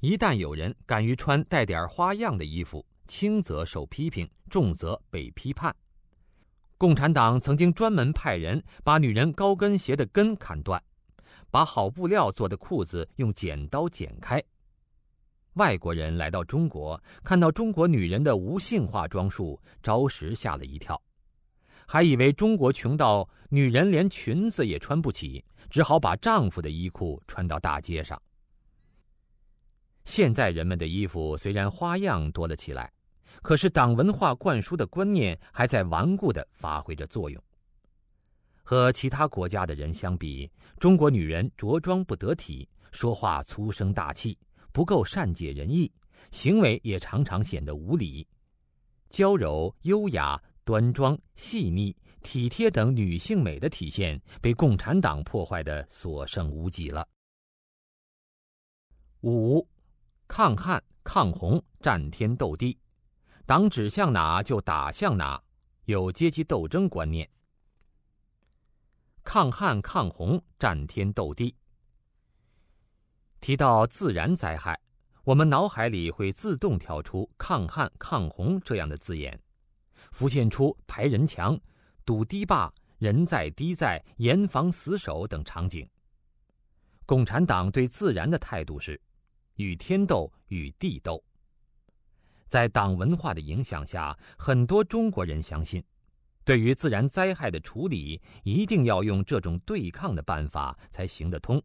[0.00, 5.74] 一旦有人敢于穿带点花样的衣服，轻则受批评，重则被批判。
[6.78, 10.82] 共产党曾经专门派人把女人高跟鞋的跟砍断，
[11.50, 14.42] 把好布料做的裤子用剪刀剪开。
[15.54, 21.00] 外国人来到中国，看到中国女人的无性化装束，着实吓了一跳，
[21.86, 28.20] 还以为中国穷到女人连裙子也穿不起，只好把丈夫的衣裤穿到大街上。
[30.04, 32.92] 现在人们的衣服虽然花样多了起来，
[33.42, 37.42] 可是党文化灌输的观念还在顽固地发挥着作用。
[38.62, 44.36] 和其他国家的人相比，中国女人着装不得体，说话粗声大气，
[44.72, 45.90] 不够善解人意，
[46.30, 48.26] 行为也常常显得无礼。
[49.08, 57.06] 娇柔、优雅、端庄、细腻、体贴等女性美的体现，被共产党破坏的所剩无几了。
[59.22, 59.66] 五。
[60.28, 62.76] 抗旱抗洪，战天斗地，
[63.46, 65.40] 党指向哪就打向哪，
[65.84, 67.30] 有阶级斗争观念。
[69.22, 71.54] 抗旱抗洪，战天斗地。
[73.40, 74.76] 提到自然灾害，
[75.22, 79.40] 我们脑海里会自动跳出抗旱抗洪这样的字眼，
[80.10, 81.56] 浮现出排人墙、
[82.04, 85.88] 堵堤坝、人在堤在、严防死守等场景。
[87.04, 89.00] 共产党对自然的态度是。
[89.54, 91.24] 与天斗，与地斗。
[92.46, 95.82] 在党文化的影响下，很多中国人相信，
[96.44, 101.62] 对于自然灾害的处理，一定要用这种对抗的办法才行得通。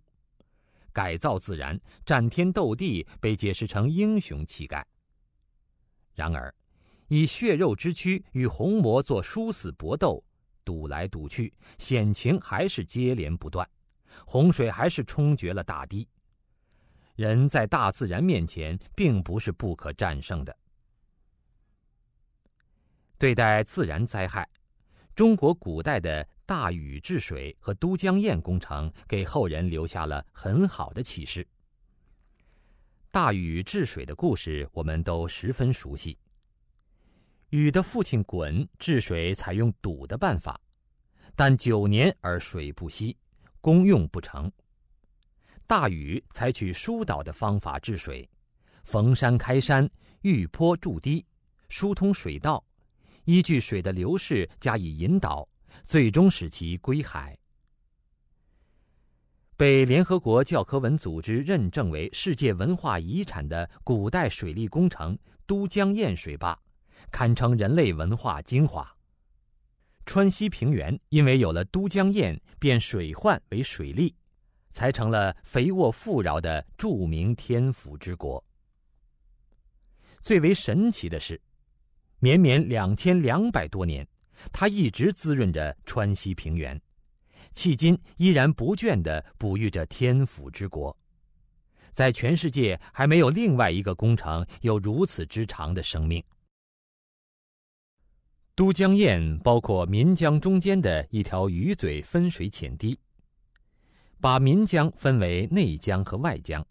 [0.92, 4.86] 改造自然、战天斗地被解释成英雄气概。
[6.14, 6.54] 然而，
[7.08, 10.22] 以血肉之躯与红魔做殊死搏斗，
[10.66, 13.66] 赌来赌去，险情还是接连不断，
[14.26, 16.08] 洪水还是冲决了大堤。
[17.16, 20.58] 人在大自然面前并不是不可战胜的。
[23.22, 24.50] 对待自然灾害，
[25.14, 31.48] 中国古代的大禹治水和都江堰工程给后人留下了很好的启示。
[33.12, 36.18] 大禹治水的故事我们都十分熟悉。
[37.52, 40.60] 禹的父亲鲧治水采用堵的办法，
[41.36, 43.16] 但九年而水不息，
[43.60, 44.52] 功用不成。
[45.68, 48.28] 大禹采取疏导的方法治水，
[48.84, 49.88] 逢山开山，
[50.24, 51.24] 遇坡筑堤，
[51.70, 52.66] 疏通水道，
[53.26, 55.48] 依据水的流势加以引导，
[55.86, 57.38] 最终使其归海。
[59.56, 66.58] 被联合国教科文组织认证为世界文化遗产的古代水利工程都江堰水坝，
[67.12, 68.90] 堪称人类文化精华。
[70.06, 74.16] 川西平原因为有了都江堰，变水患为水利。
[74.74, 78.42] 才成了肥沃富饶的著名天府之国。
[80.22, 81.38] 最为神奇的是，
[82.24, 84.08] 绵绵两千两百多年，
[84.54, 86.80] 它一直滋润着川西平原，
[87.52, 90.96] 迄今依然不倦地哺育着天府之国。
[91.92, 96.24] 在全世界还没有另外一个工程有如此之长的生命。
[98.54, 102.96] 都江堰包括岷江中间的一条鱼嘴分水浅堤。
[104.20, 106.64] 把岷江分为内江和外江，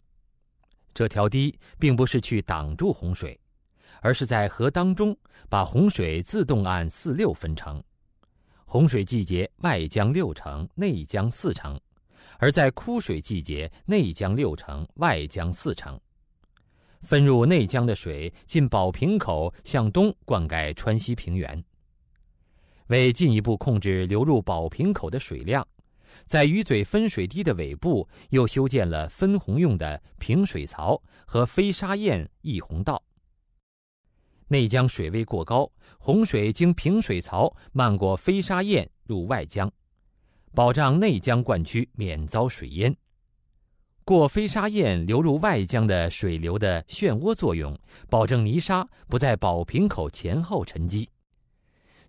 [0.93, 3.37] 这条堤并不是去挡住洪水，
[4.01, 5.15] 而是在河当中
[5.47, 7.81] 把洪水自动按四六分成，
[8.65, 11.79] 洪水季节外江六成，内江四成，
[12.37, 15.99] 而在枯水季节，内江六成，外江四成。
[17.03, 21.63] 分入内江的水进宝瓶口，向东灌溉川西平原。
[22.87, 25.65] 为进一步控制流入宝瓶口的水量，
[26.25, 33.01] 在鱼嘴分水堤的尾部又修建了分洪用的平水槽和飞沙堰溢洪道。
[34.51, 39.71] 内江水位过高，洪水经平水槽漫过飞沙堰入外江，
[40.53, 42.93] 保障内江灌区免遭水淹。
[44.03, 47.79] 过飞沙堰流入外江的水流的漩涡作用，
[48.09, 51.09] 保证泥沙不在宝瓶口前后沉积。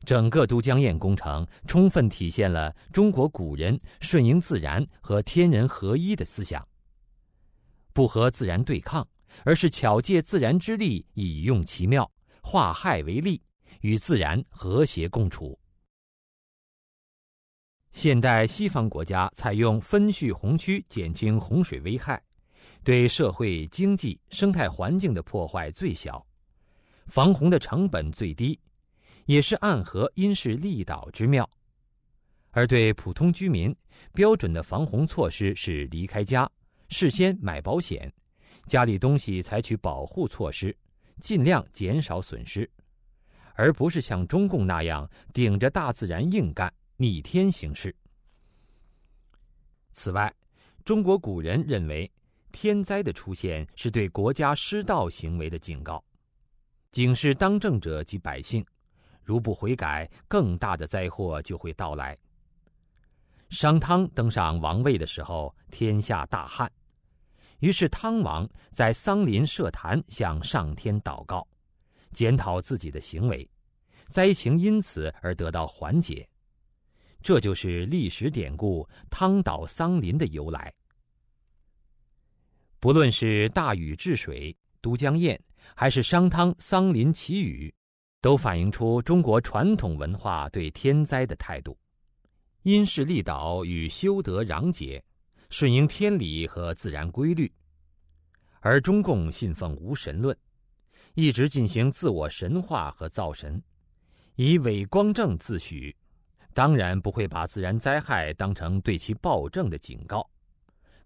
[0.04, 6.66] 整个都江堰工程充分体现了中国古人顺应自然和天人合一的思想，
[7.92, 9.06] 不和自然对抗，
[9.44, 12.10] 而是巧借自然之力以用其妙，
[12.42, 13.40] 化害为利，
[13.80, 15.58] 与自然和谐共处。
[17.92, 22.22] 现代西方国家采用分蓄洪区减轻洪水危害，
[22.82, 26.24] 对社会经济生态环境的破坏最小，
[27.06, 28.58] 防洪的成本最低，
[29.26, 31.48] 也是暗合因势利导之妙。
[32.50, 33.74] 而对普通居民，
[34.12, 36.50] 标准的防洪措施是离开家，
[36.88, 38.12] 事先买保险，
[38.66, 40.74] 家里东西采取保护措施，
[41.22, 42.68] 尽量减少损失，
[43.54, 46.70] 而不是像中共那样顶着大自然硬干。
[46.96, 47.94] 逆天行事。
[49.92, 50.32] 此外，
[50.84, 52.08] 中国古人认为，
[52.52, 56.04] 天灾的出现是对国家失道行为的警告，
[56.92, 58.64] 警示当政者及百姓，
[59.24, 62.16] 如不悔改，更大的灾祸就会到来。
[63.48, 66.70] 商汤登上王位的时候，天下大旱，
[67.62, 71.46] 于是汤王在桑林设坛，向上天祷告，
[72.10, 73.48] 检讨自己的行为，
[74.08, 76.28] 灾情因此而得到缓解。
[77.22, 80.74] 这就是历史典故“汤岛桑林”的由来。
[82.80, 85.38] 不论是大禹治水、都江堰，
[85.76, 87.72] 还是商汤桑林祈雨，
[88.20, 91.78] 都反映出中国传统文化对天灾的态度：
[92.62, 95.00] 因势利导与修德攘解，
[95.52, 97.52] 顺应天理和自然规律。
[98.60, 100.34] 而中共信奉无神论，
[101.12, 103.62] 一直进行自我神化和造神，
[104.36, 105.94] 以伪光正自诩。
[106.54, 110.26] 当然不会把自然灾害当成对其暴政的警告，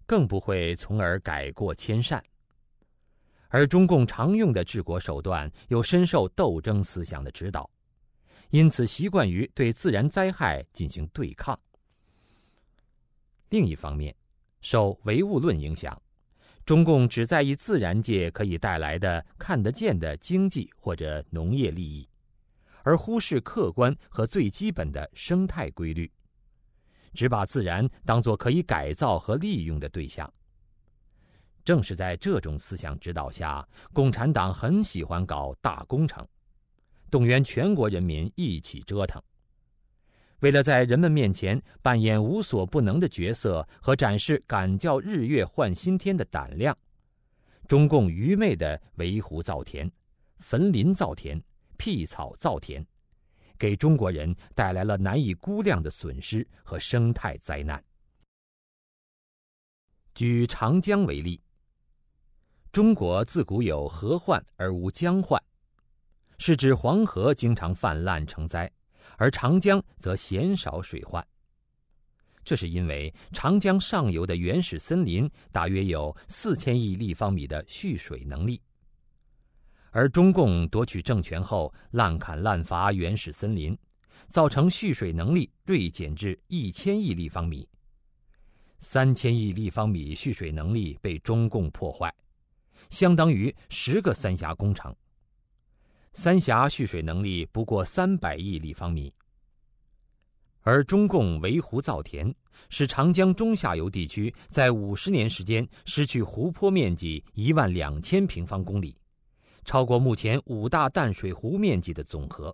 [0.05, 2.23] 更不会从而改过迁善。
[3.49, 7.69] 而中共常用的治国手段又深受斗争思想的指导，
[8.51, 11.59] 因此习惯于对自然灾害进行对抗。
[13.49, 14.13] 另一方面，
[14.61, 15.99] 受唯物论影响，
[16.65, 22.07] 中共只在意自然界可以带来的看得见的经济或者农业利益。
[22.83, 26.09] 而忽视客观和最基本的生态规律，
[27.13, 30.31] 只把自然当作可以改造和利用的对象。
[31.65, 36.25] 正是在这种思想指导下，共产党很喜欢搞大工程，
[37.11, 39.21] 动员全国人民一起折腾。
[40.39, 46.77] 为了在人们面前扮演无所不能的角色和展示敢叫日月换新天的胆量，
[47.67, 49.91] 中共愚昧的围湖造田、
[50.39, 51.41] 焚林造田。
[51.79, 52.83] 辟草造田，
[53.55, 57.81] 给中国人带来了难以估量的损失和生态灾难。
[60.15, 61.39] 举长江为例，
[62.71, 65.39] 中国自古有河患而无江患，
[66.39, 68.67] 是指黄河经常泛滥成灾，
[69.17, 71.25] 而长江则鲜少水患。
[72.43, 78.61] 这是因为长江上游的原始森林大约有四千亿立方米的蓄水能力。
[79.91, 83.77] 而中共夺取政权后，滥砍滥伐原始森林，
[84.27, 87.67] 造成蓄水能力锐减至一千亿立方米。
[88.79, 92.13] 三千亿立方米蓄水能力被中共破坏，
[92.89, 94.95] 相当于十个三峡工程。
[96.19, 99.13] 三峡蓄水能力不过三百亿立方米，
[100.61, 102.33] 而中共围湖造田，
[102.71, 108.97] 使长江中下游地区在五十年时间失去湖泊面积一万两千平方公里。
[109.63, 112.53] 超过目前五大淡水湖面积的总和。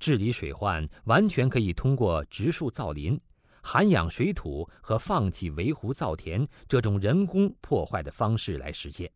[0.00, 3.16] 治理水患完全可以通过植树造林、
[3.62, 9.08] 涵养水土和放弃围湖造田这种人工破坏的方式来实现。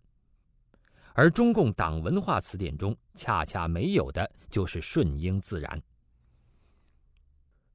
[1.15, 5.83] 而中共党文化词典中恰恰没有的就是顺应自然。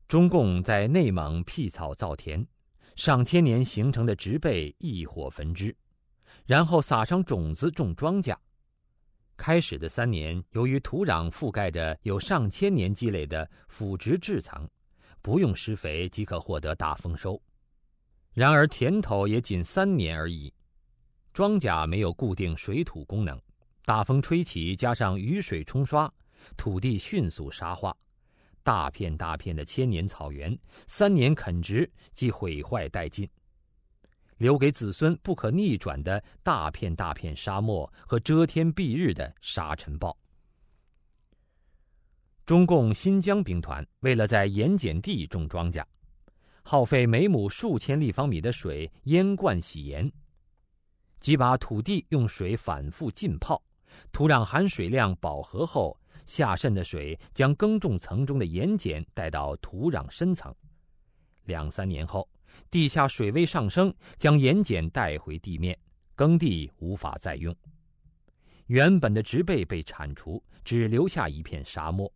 [0.08, 2.46] 中共在内蒙辟草造田，
[2.96, 5.76] 上千年形成的植被一火焚之，
[6.46, 8.36] 然后撒上种子种庄稼。
[9.36, 14.70] 开始的三年，由于土壤覆盖着有上千年积累的腐殖质层，
[15.22, 17.42] 不用施肥即可获得大丰收。
[18.32, 20.54] 然而田头也仅三年而已，
[21.36, 23.38] 庄稼没有固定水土功能，
[23.84, 26.10] 大风吹起，加上雨水冲刷，
[26.56, 27.94] 土地迅速沙化，
[28.64, 30.58] 大片大片的千年草原，
[30.88, 33.30] 三年垦植即毁坏殆尽。
[34.38, 40.18] 留给子孙不可逆转的大片大片沙漠和遮天蔽日的沙尘暴。
[42.46, 45.84] 中共新疆兵团为了在盐碱地种庄稼，
[46.64, 50.10] 耗费每亩数千立方米的水淹灌洗盐，
[51.26, 53.60] 即把土地用水反复浸泡，
[54.12, 60.54] 土壤含水量饱和后，下渗的水将耕种层中的盐碱带到土壤深层，
[61.46, 62.30] 两三年后。
[62.70, 65.76] 地下水位上升，将盐碱带回地面，
[66.14, 67.56] 耕地无法再用。
[68.68, 72.14] 原本的植被被铲除，只留下一片沙漠。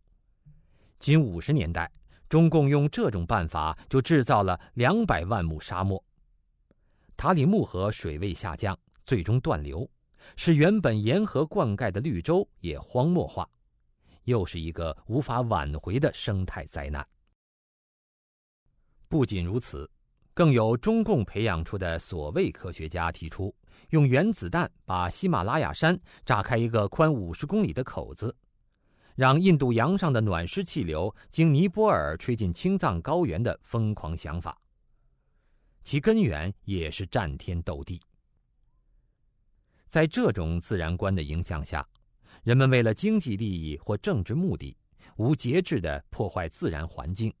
[1.00, 1.90] 仅五十年代，
[2.28, 6.00] 中共用这种办法就制造了两百万亩沙漠。
[7.16, 9.88] 塔里木河水位下降，最终断流，
[10.36, 13.48] 使原本沿河灌溉的绿洲也荒漠化，
[14.24, 17.06] 又是一个无法挽回的生态灾难。
[19.08, 19.90] 不仅如此。
[20.32, 23.54] 更有中共培养出的所谓科学家提出，
[23.90, 28.34] 用原子弹把喜马拉雅山炸开一个宽五十公里的口子，
[29.16, 34.56] 让印度洋上的暖湿气流经尼泊尔吹进青藏高原的疯狂想法，
[35.82, 38.00] 其根源也是战天斗地。
[39.90, 41.84] 在这种自然观的影响下，
[42.44, 44.76] 人们为了经济利益或政治目的，
[45.16, 47.34] 无节制地破坏自然环境。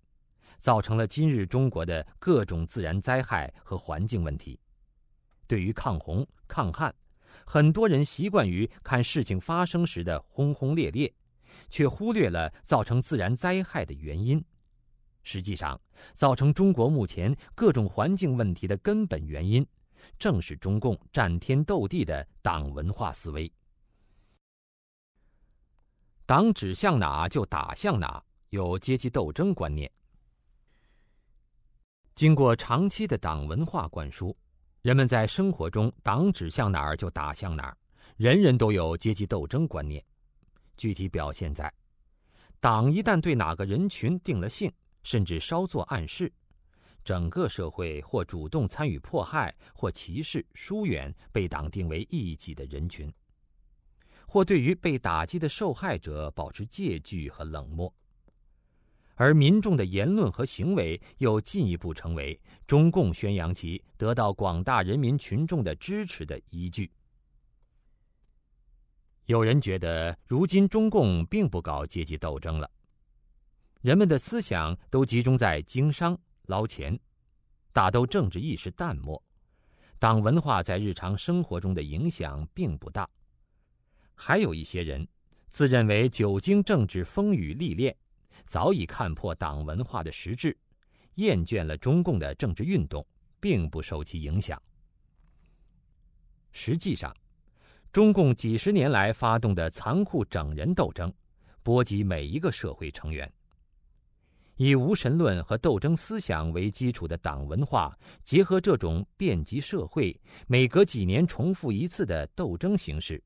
[0.58, 4.58] 造成了今日中国的各种自然灾害和环境问题。
[5.46, 6.92] 对于抗洪、抗旱，
[7.46, 11.10] 很多人习惯于看事情发生时的轰轰烈烈，
[11.68, 14.44] 却忽略了造成自然灾害的原因。
[15.22, 15.80] 实际上，
[16.12, 19.64] 造成中国目前各种环境问题的根本原因，
[20.20, 23.50] 正是中共战天斗地的党文化思维。
[26.26, 29.90] 党指向哪就打向哪，有阶级斗争观念。
[32.14, 34.36] 经过长期的党文化灌输，
[34.82, 37.76] 人们在生活中党指向哪儿就打向哪儿，
[38.18, 40.04] 人人都有阶级斗争观念。
[40.76, 41.72] 具体表现在，
[42.60, 44.70] 党一旦对哪个人群定了性，
[45.02, 46.30] 甚至稍作暗示，
[47.10, 53.12] 整个社会或主动参与迫害，或歧视、疏远被党定为异己的人群，
[54.28, 57.92] 或对于被打击的受害者保持戒惧和冷漠。
[59.16, 66.92] 而民众的言论和行为又进一步成为中共宣扬其得到广大人民群众的支持的依据。
[69.24, 72.70] 有人觉得，如今中共并不搞阶级斗争了，
[73.80, 76.16] 人们的思想都集中在经商
[76.50, 76.98] 捞钱，
[77.72, 79.22] 大都政治意识淡漠，
[79.98, 83.08] 党文化在日常生活中的影响并不大。
[84.14, 85.06] 还有一些人
[85.46, 87.96] 自认为久经政治风雨历练。
[88.46, 90.56] 早已看破党文化的实质，
[91.16, 93.06] 厌倦了中共的政治运动，
[93.38, 94.60] 并不受其影响。
[96.50, 97.14] 实际上，
[97.92, 101.12] 中共几十年来发动的残酷整人斗争，
[101.62, 103.30] 波及每一个社会成员。
[104.62, 110.14] 以无神论和斗争思想为基础的党文化，结合这种遍及社会、
[110.46, 113.24] 每隔几年重复一次的斗争形式，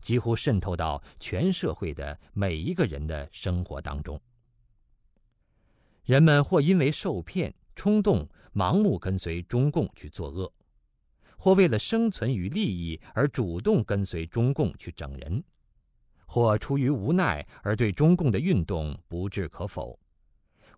[0.00, 4.18] 几乎渗透到全社会的每一个人的生活当中。
[6.04, 10.50] 人们或因为受骗、冲动、盲目跟随中共去作恶，
[11.36, 15.44] 或为了生存与利益而主动跟随中共去整人，
[16.24, 20.00] 或出于无奈而对中共的运动不置可否，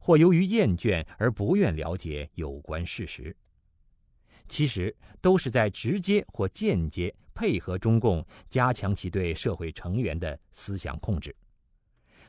[0.05, 3.35] 或由于厌倦而不愿了解有关事实。
[4.49, 11.35] 其实都是在直接或间接配合中共，加强其对社会成员的思想控制，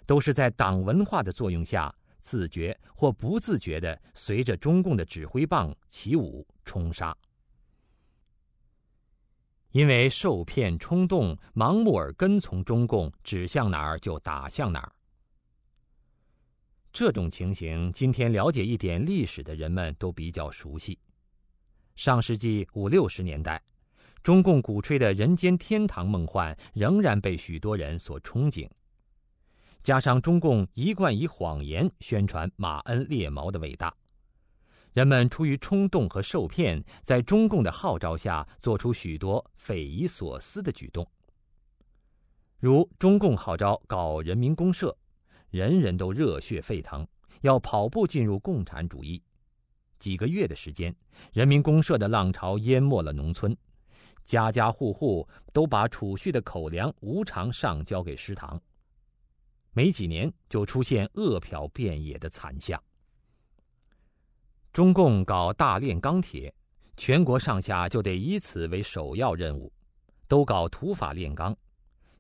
[0.05, 1.93] 都是在党文化的作用下。
[2.21, 7.15] 自觉或不自觉地随着中共的指挥棒起舞冲杀，
[9.71, 14.95] 因为受骗、冲动、盲目而跟从中共，指向哪儿就打向哪儿。
[16.96, 20.98] 这种情形，今天了解一点历史的人们都比较熟悉。
[21.98, 23.62] 上世纪五六十年代，
[24.24, 28.66] 中共鼓吹的人间天堂梦幻，仍然被许多人所憧憬。
[29.84, 33.93] 加上中共一贯以谎言宣传马恩列毛的伟大，
[34.93, 41.06] 人们出于冲动和受骗，在中共的号召下，做出许多匪夷所思的举动。
[42.58, 44.98] 如中共号召搞人民公社，
[45.56, 47.08] 人人都热血沸腾，
[47.39, 49.24] 要跑步进入共产主义，
[49.99, 50.93] 几个月的时间，
[51.32, 53.56] 人民公社的浪潮淹没了农村，
[54.26, 58.62] 家家户户都把储蓄的口粮无偿上交给食堂。
[59.72, 62.78] 没几年，就出现饿殍遍野的惨象。
[64.74, 66.53] 中共搞大炼钢铁，
[66.97, 69.72] 全国上下就得以此为首要任务，
[70.28, 71.56] 都搞土法炼钢，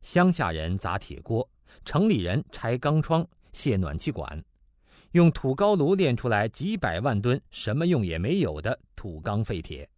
[0.01, 1.45] 乡下人砸铁锅，
[1.83, 4.43] 城里人拆钢窗、卸暖气管。
[5.11, 9.89] 用土高炉炼出来几百万吨什么用也没有的土钢废铁，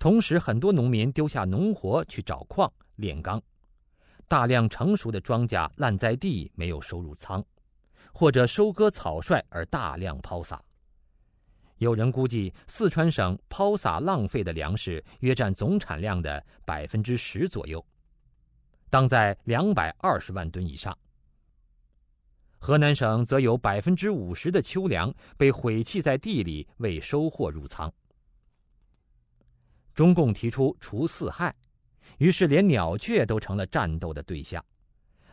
[0.00, 3.40] 同时很多农民丢下农活去找矿炼钢，
[4.26, 7.44] 大量成熟的庄稼烂在地没有收入仓，
[8.12, 10.60] 或者收割草率而大量抛洒。
[11.78, 17.84] 有人估计，四川省抛洒浪费的粮食约占总产量的百分之十左右，
[18.90, 20.96] 当在两百二十万吨以上。
[22.58, 27.92] 河南省则有百分之五十的秋粮被毁弃在地里，未收获入仓。
[29.94, 31.54] 中共提出除四害，
[32.18, 34.64] 于是连鸟雀都成了战斗的对象，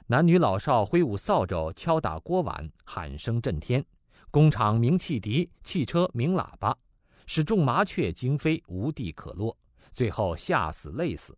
[0.07, 3.81] 男女老少挥舞扫帚、敲打锅碗，喊声震天；
[4.29, 6.77] 工厂鸣汽笛，汽车鸣喇叭，
[7.25, 9.57] 使众麻雀惊飞，无地可落，
[9.91, 11.35] 最后吓死累死。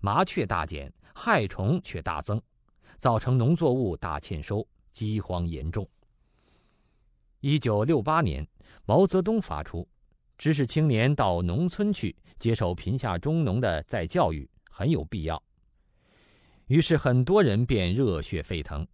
[0.00, 2.40] 麻雀大减，害虫却大增，
[2.98, 4.66] 造成农作物大欠收。
[4.90, 5.88] 饥荒严重。
[7.38, 8.44] 一九六八年，
[8.84, 9.86] 毛泽东发出，
[10.36, 15.40] 知识青年到农村去接受贫下中农的再教育很有必要。
[16.66, 18.84] 于是很多人便热血沸腾，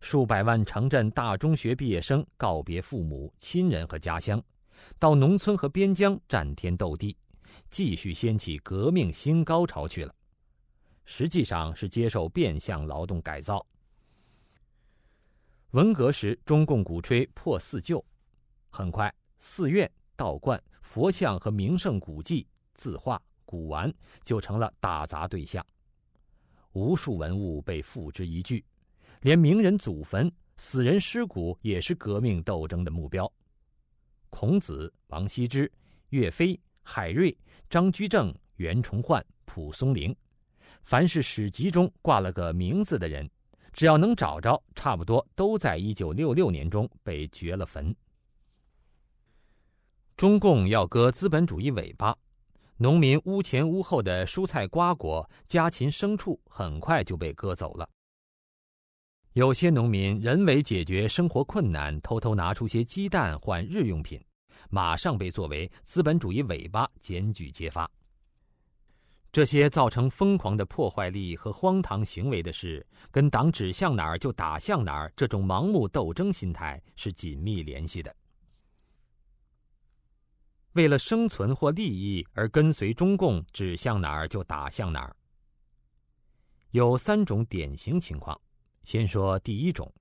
[0.00, 4.42] 数百万城镇大中学毕业生告别父母亲人和家乡，
[4.98, 7.16] 到农村和边疆战天斗地，
[7.70, 10.12] 继续掀起革命新高潮去了。
[11.04, 13.64] 实际上是接受变相劳动改造。
[15.70, 18.04] 文革时，中共鼓吹破四旧，
[18.68, 23.92] 很快寺院、道观、佛像和名胜古迹、字画、古玩
[24.22, 25.64] 就成了打砸对象。
[26.72, 28.64] 无数文物被付之一炬，
[29.20, 33.30] 连名人祖坟、死人尸骨也是革命斗争的目标。
[34.30, 35.70] 孔子、王羲之、
[36.10, 37.36] 岳飞、海瑞、
[37.68, 40.14] 张居正、袁崇焕、蒲松龄，
[40.84, 43.28] 凡是史籍中挂了个名字的人。
[43.72, 47.92] 只要能找着，差不多都在一九六六年中被掘了坟。
[50.16, 52.16] 中共要割资本主义尾巴，
[52.76, 57.88] 农民屋前屋后的蔬菜瓜果、家禽牲畜很快就被割走了。
[59.32, 64.24] 有些农民人为解决生活困难，偷偷拿出些鸡蛋换日用品，
[64.70, 67.90] 马上被作为资本主义尾巴检举揭发。
[69.34, 78.14] 这些造成疯狂的破坏力和荒唐行为的事，跟党指向哪儿就打向哪儿这种盲目斗争心态是紧密联系的。
[80.74, 85.16] 为了生存或利益而跟随中共指向哪儿就打向哪儿，
[86.70, 88.40] 有三种典型情况。
[88.84, 89.92] 先说第一种：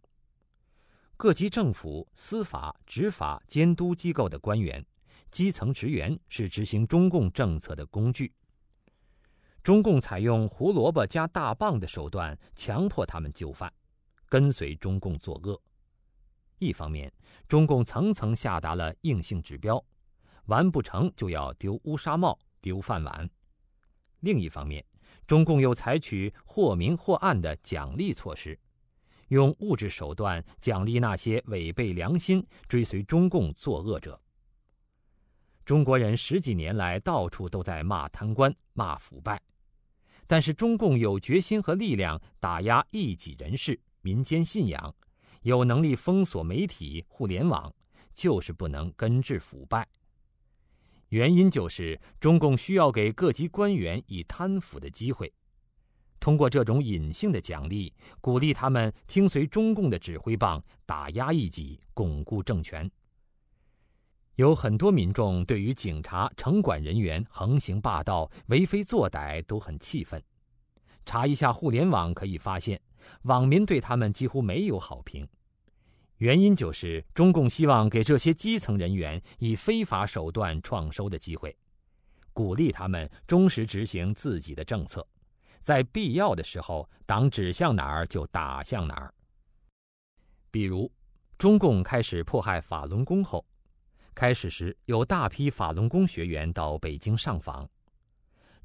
[1.18, 4.86] 各级政府、司法、执法、监督机构的官员、
[5.32, 8.32] 基层职员是执行中共政策的工具。
[9.64, 13.72] 中共采用胡萝卜加大棒的手段，强迫他们就范，
[14.28, 15.60] 跟随中共作恶。
[16.60, 17.12] 一方面，
[17.48, 19.82] 中共层层下达了硬性指标，
[20.48, 23.26] 完不成就要丢乌纱帽、丢饭碗；
[24.20, 24.86] 另一方面，
[25.26, 28.60] 中共又采取或明或暗的奖励措施，
[29.30, 34.20] 用物质手段奖励那些违背良心、追随中共作恶者。
[35.64, 39.42] 中国人十几年来到处都在骂贪官、骂腐败。
[40.34, 44.96] 但是中共有决心和力量打压异己人士、民间信仰，
[45.44, 47.72] 有能力封锁媒体、互联网，
[48.16, 49.88] 就是不能根治腐败。
[51.10, 55.32] 原因就是中共需要给各级官员以贪腐的机会，
[56.20, 62.90] 通过这种隐性的奖励，鼓励他们听随中共的指挥棒，打压异己，巩固政权。
[64.36, 70.22] 有很多民众对于警察、城管人员横行霸道、为非作歹都很气愤。
[71.06, 72.82] 查一下互联网可以发现，
[73.24, 75.28] 网民对他们几乎没有好评。
[76.18, 81.56] 原因就是中共希望给这些基层人员以非法手段创收的机会，
[82.32, 85.06] 鼓励他们忠实执行自己的政策，
[85.60, 89.14] 在必要的时候，党指向哪儿就打向哪儿。
[90.50, 90.92] 比如，
[91.38, 93.46] 中共开始迫害法轮功后。
[94.14, 97.68] 开始时，有大批法轮功学员到北京上访，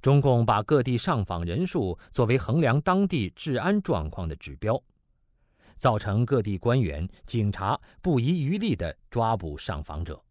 [0.01, 4.81] 中共把各地上访人数作为衡量当地治安状况的指标，
[5.77, 10.23] 造成各地官员、警察不遗余力地抓捕上访者。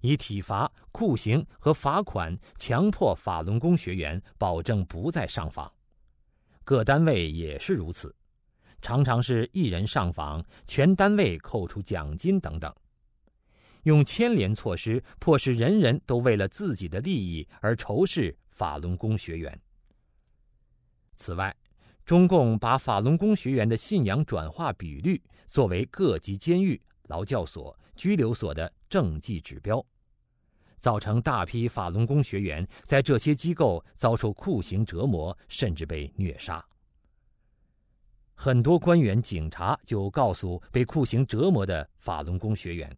[0.00, 5.70] 以体罚、酷刑和罚款强迫法轮功学员保证不再上访。
[6.64, 8.14] 各单位也是如此，
[8.80, 12.74] 常常是一人上访，全单位扣除奖金等等，
[13.84, 19.60] 用牵连措施迫使人人都为了自己的利益而仇视法轮功学员。
[21.16, 21.54] 此外，
[22.04, 29.84] 中共把法轮功学员的信仰转化比率作为各级监狱、劳教所、拘留所的政绩指标，
[30.78, 36.64] 造成大批法轮功学员在这些机构遭受酷刑折磨，甚至被虐杀。
[38.34, 42.90] 很多官员、警察就告诉被酷刑折磨的法轮功学员：“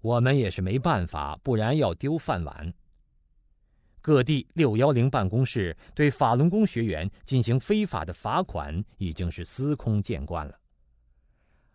[0.00, 2.72] 我们也是没办法，不然要丢饭碗。”
[4.02, 10.58] 各地六幺零办公室对法轮功学员进行非法的罚款已经是司空见惯了。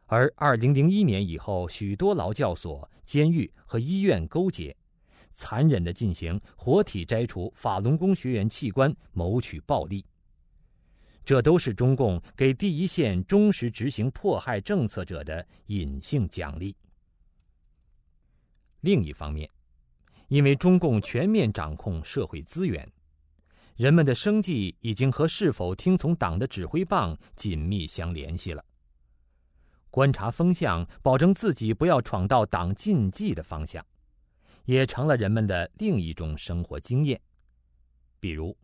[0.08, 4.76] 而二零零一年以后，许多劳教所、监狱和医院勾结，
[5.34, 10.04] 残忍的进行活体摘除法轮功学员器官，谋取暴利。
[11.24, 16.76] 这都是中共给第一线忠实执行迫害政策者的隐性奖励。
[18.86, 19.50] 另一方面，
[20.28, 22.88] 因为中共全面掌控社会资源，
[23.76, 28.64] 人们的生计已经和是否听从党的指挥棒紧密相联系了。
[29.90, 33.84] 观察风向，保证自己不要闯到党禁忌的方向，
[34.66, 37.20] 也成了人们的另一种生活经验。
[38.20, 38.56] 比如。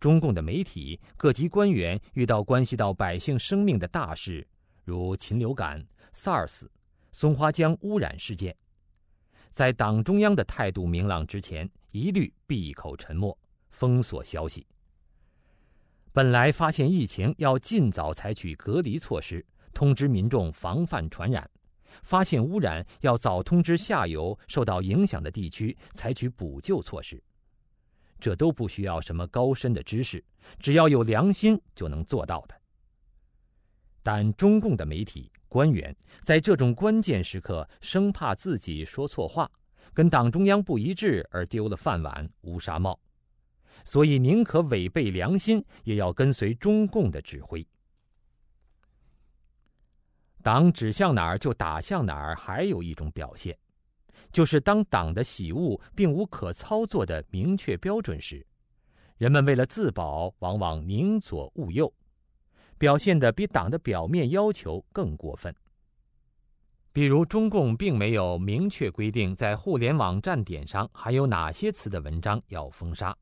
[0.00, 4.46] 中共的媒体、各级官员遇到关系到百姓生命的大事，
[4.84, 6.68] 如禽流感、SARS、
[7.10, 8.56] 松花江污染事件，
[9.58, 13.36] 在党中央的态度明朗之前，一律闭口沉默，
[13.70, 14.64] 封锁消息。
[16.12, 19.44] 本来发现疫情要尽早采取隔离措施，
[19.74, 21.42] 通知民众防范传染；
[22.04, 27.20] 发现污染要早通知下游受到影响的地区，采取补救措施。
[28.20, 30.24] 这都不需要什么高深的知识，
[30.60, 32.54] 只要有良心就能做到的。
[34.04, 39.50] 但中共的媒体官员在这种关键时刻，生怕自己说错话，
[39.92, 42.98] 跟党中央不一致而丢了饭碗、乌纱帽，
[43.84, 47.66] 所以宁可违背良心，也要跟随中共的指挥。
[50.42, 53.56] 党指向哪儿就打向哪儿，还有一种表现。
[54.30, 58.46] 就是当党的喜恶并无可操作的明确标准时，
[59.16, 61.92] 人们为了自保，往往宁左勿右，
[62.78, 65.54] 表现的比党的表面要求更过分。
[66.92, 73.16] 比如，中共并没有明确规定在互联网站点上含有哪些词的文章要封杀，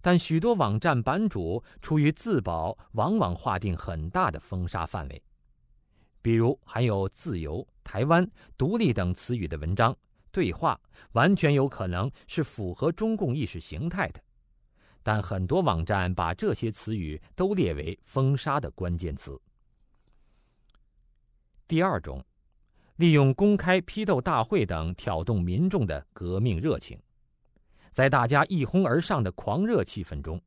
[0.00, 5.22] 但许多网站版主出于自保，往往划定很大的封杀范围。
[6.22, 9.96] 比如，含有“自由”“台湾”“独立”等词语的文章。
[10.30, 10.80] 对话
[11.12, 14.22] 完全有可能是符合中共意识形态的，
[15.02, 19.40] 但很多网站把这些词语都列为封杀的关键词。
[21.66, 22.24] 第二种，
[22.96, 27.00] 利用公开批斗大会等挑动民众的革命热情，
[27.90, 30.40] 在大家一哄而上的狂热气氛中，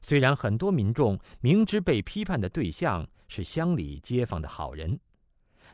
[0.00, 4.98] 虽然很多民众明知被批判的对象是乡里街坊的好人。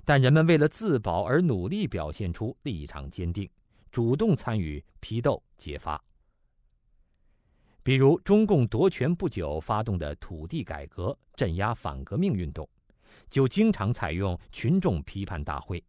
[0.04, 3.50] 但人们为了自保而努力表现出立场坚定，
[3.90, 6.02] 主动参与批斗揭发。
[7.88, 12.68] 比如中共夺权不久发动的土地改革、镇压反革命运动，
[13.30, 15.82] 就经常采用群众批判大会，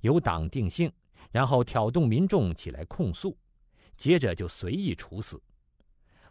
[0.00, 0.90] 由党定性，
[1.30, 3.38] 然后挑动民众起来控诉，
[3.96, 5.40] 接着就随意处死。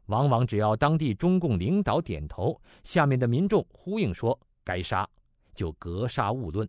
[0.08, 5.10] 往往只要当地中共领导点头，下面的民众呼应说该杀，
[5.56, 6.68] 就格杀勿论。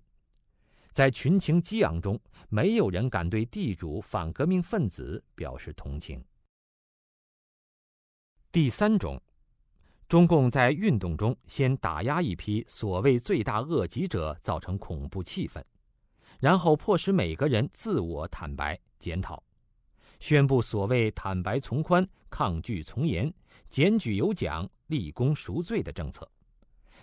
[0.93, 2.17] 在群情激昂中，
[2.49, 6.23] 没有人敢对地主反革命分子表示同情。
[8.51, 9.21] 第三种，
[10.09, 15.63] 中共在运动中先打压一批所谓罪大恶极者，造成恐怖气氛，
[16.41, 19.43] 然后迫使每个人自我坦白检讨，
[20.19, 23.31] 宣布所谓坦白从宽、抗拒从严、
[23.69, 26.27] 检举有奖、立功赎罪的政策。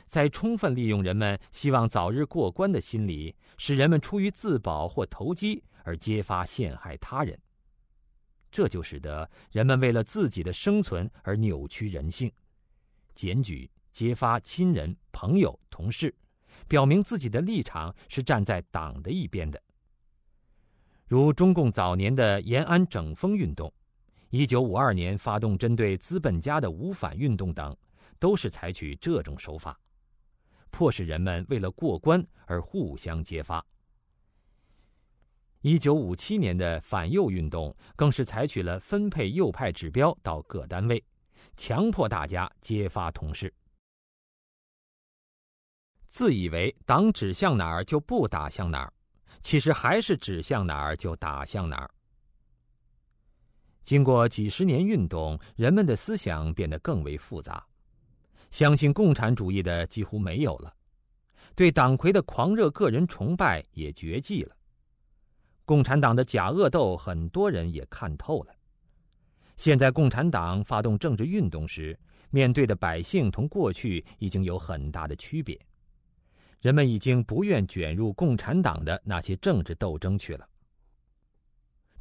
[0.07, 7.39] 在充分利用人们希望早日过关的心理，使人们出于自保或投机而揭发陷害他人，
[8.55, 12.31] 这就使得人们为了自己的生存而扭曲人性，
[13.13, 16.15] 检举、揭发亲人、朋友、同事，
[16.65, 19.61] 表明自己的立场是站在党的一边的。
[21.05, 23.69] 如中共早年的延安整风运动，
[24.29, 27.75] 一九五二年发动针对资本家的五反运动等，
[28.19, 29.77] 都是采取这种手法。
[30.71, 33.61] 迫使人们为了过关而互相揭发。
[35.67, 41.03] 一九五七年的反右运动更是采取了分配右派指标到各单位，
[41.57, 43.51] 强迫大家揭发同事。
[46.05, 48.93] 自以为党指向哪儿就不打向哪儿，
[49.41, 51.89] 其实还是指向哪儿就打向哪儿。
[53.81, 57.65] 经过几十年运动，人们的思想变得更为复杂，
[58.51, 60.71] 相信共产主义的几乎没有了，
[61.55, 64.55] 对党魁的狂热个人崇拜也绝迹了。
[65.65, 68.53] 共产党的假恶斗，很多人也看透了。
[69.57, 71.97] 现在共产党发动政治运动时，
[72.29, 75.59] 面对的百姓同过去已经有很大的区别。
[76.61, 80.47] 人们已经不愿卷入共产党的那些政治斗争去了。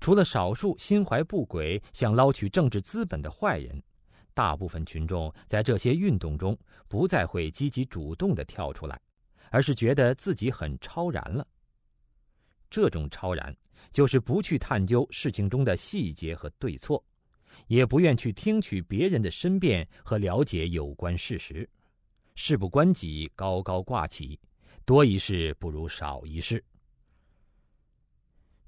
[0.00, 3.82] 除了少数心怀不轨、想捞取政治资本的坏人，
[4.34, 6.58] 大部分群众在这些运动中
[6.88, 9.00] 不再会积极主动的跳出来，
[9.50, 11.46] 而是觉得自己很超然了。
[12.74, 13.56] 这种超然，
[13.92, 17.00] 就是不去探究事情中的细节和对错，
[17.68, 21.70] 也不愿去听取别人的申辩和了解有关事实，
[22.34, 24.36] 事不关己，高高挂起。
[24.84, 26.64] 多一事不如少一事，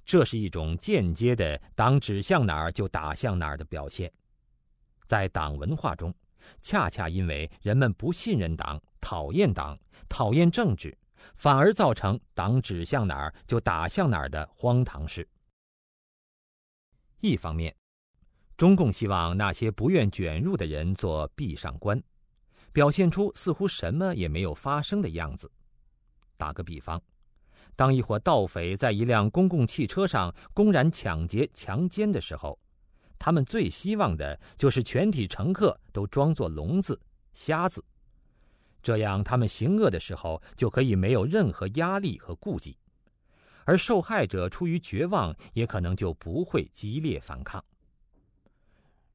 [0.04, 4.08] 这是一种间接的党指向哪儿就打向哪儿的表现。
[5.08, 6.14] 在党文化中，
[6.62, 9.76] 恰恰因为人们不信任党、讨厌党、
[10.08, 10.96] 讨厌政治，
[11.34, 15.28] 反而造成党指向哪儿就打向哪儿的荒唐事。
[17.20, 17.74] 一方面，
[18.56, 22.00] 中共希望那些不愿卷入的人做壁上观，
[22.72, 25.50] 表现出似乎什么也没有发生的样子。
[26.36, 27.02] 打个比方，
[27.74, 32.58] 当一伙盗匪在一辆公共汽车上公然抢劫、强奸的时候，
[33.18, 37.00] 他们最希望的就是全体乘客都装作聋子、
[37.32, 37.82] 瞎子，
[38.86, 42.78] 这样他们行恶的时候就可以没有任何压力和顾忌，
[43.64, 47.60] 而受害者出于绝望，也可能就不会激烈反抗。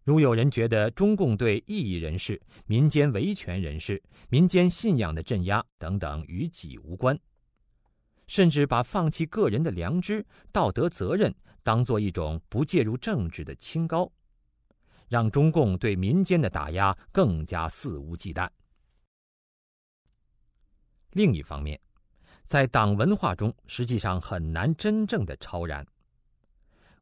[0.03, 7.17] 如有人觉得中共对异议人士、民间维权人士、民间信仰的镇压等等与己无关，
[8.28, 14.11] 甚至把放弃个人的良知、道德责任当做一种不介入政治的清高，
[15.07, 18.49] 让中共对民间的打压更加肆无忌惮。
[21.12, 21.80] 另一方面，
[22.45, 25.86] 在党文化中，实际上很难真正的超然。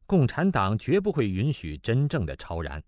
[0.06, 2.82] 共产党绝不会允许真正的超然。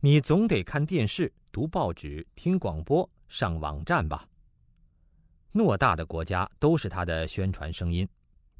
[0.00, 4.28] 你总得看电视、读报纸、听广播、上网站吧。
[5.52, 8.08] 偌大的国家都是他的宣传声音，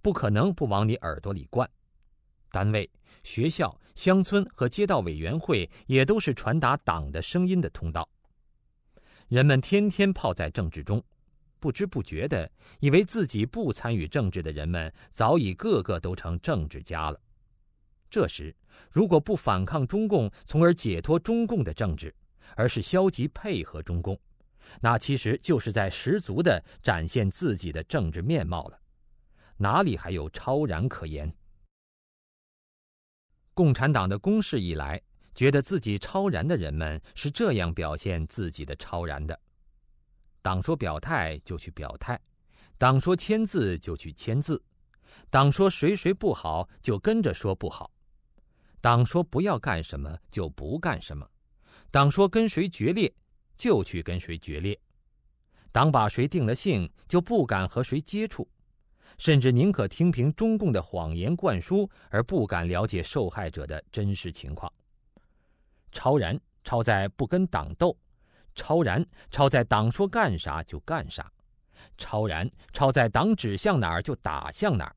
[0.03, 1.71] 不可能不往你耳朵里灌。
[2.51, 2.91] 单位、
[3.23, 8.09] 学校、乡村和街道委员会也都是传达党的声音的通道。
[9.29, 11.05] 人们天天泡在政治中，
[11.61, 12.51] 不知不觉的
[12.81, 17.21] 以为自己不参与政治的人们早已个个都成政治家了。
[18.09, 18.57] 这时，
[18.91, 22.15] 如果不反抗中共，从而解脱中共的政治，
[22.57, 24.19] 而是消极配合中共，
[24.81, 28.81] 那其实就是在十足的展现自己的政治面貌了，
[29.59, 31.31] 哪里还有超然可言？
[33.53, 35.03] 共产党的公示以来，
[35.39, 39.39] 觉得自己超然的人们是这样表现自己的超然的：
[40.43, 42.21] 党说表态就去表态，
[42.77, 44.61] 党说签字就去签字，
[45.31, 47.89] 党说谁谁不好就跟着说不好。
[48.81, 51.25] 党说不要干什么就不干什么，
[51.93, 53.09] 党说跟谁决裂
[53.57, 54.77] 就去跟谁决裂，
[55.71, 58.45] 党把谁定了性就不敢和谁接触，
[59.19, 64.69] 甚至宁可听凭中共的谎言灌输，而不敢了解受害者的真实情况。
[65.99, 67.99] 超然超在不跟党斗，
[68.55, 71.29] 超然超在党说干啥就干啥，
[71.97, 74.95] 超然超在党指向哪儿就打向哪儿。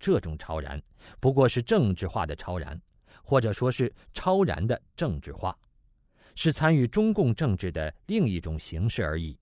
[0.00, 0.82] 这种超然，
[1.20, 2.76] 不过是政治化的超然，
[3.22, 5.56] 或者说是超然的政治化，
[6.34, 9.38] 是参与中共政治的另一种形式而已。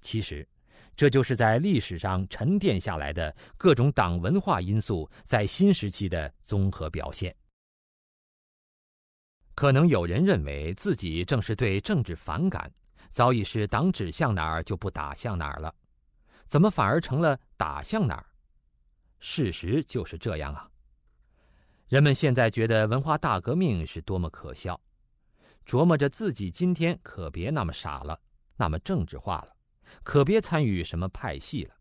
[0.00, 0.48] 其实，
[0.94, 7.34] 这就是在历史上沉淀下来的各种党文化因素在新时期的综合表现。
[9.56, 12.70] 可能有人认为自己正是对政治反感，
[13.08, 15.74] 早已是党指向哪儿就不打向哪儿了，
[16.46, 18.26] 怎么反而成了打向哪儿？
[19.18, 20.68] 事实就是这样啊！
[21.88, 24.78] 人们现在觉得文化大革命是多么可笑，
[25.66, 28.20] 琢磨着自己今天可别那么傻了，
[28.56, 29.56] 那么政治化了，
[30.02, 31.75] 可别参与什么派系了。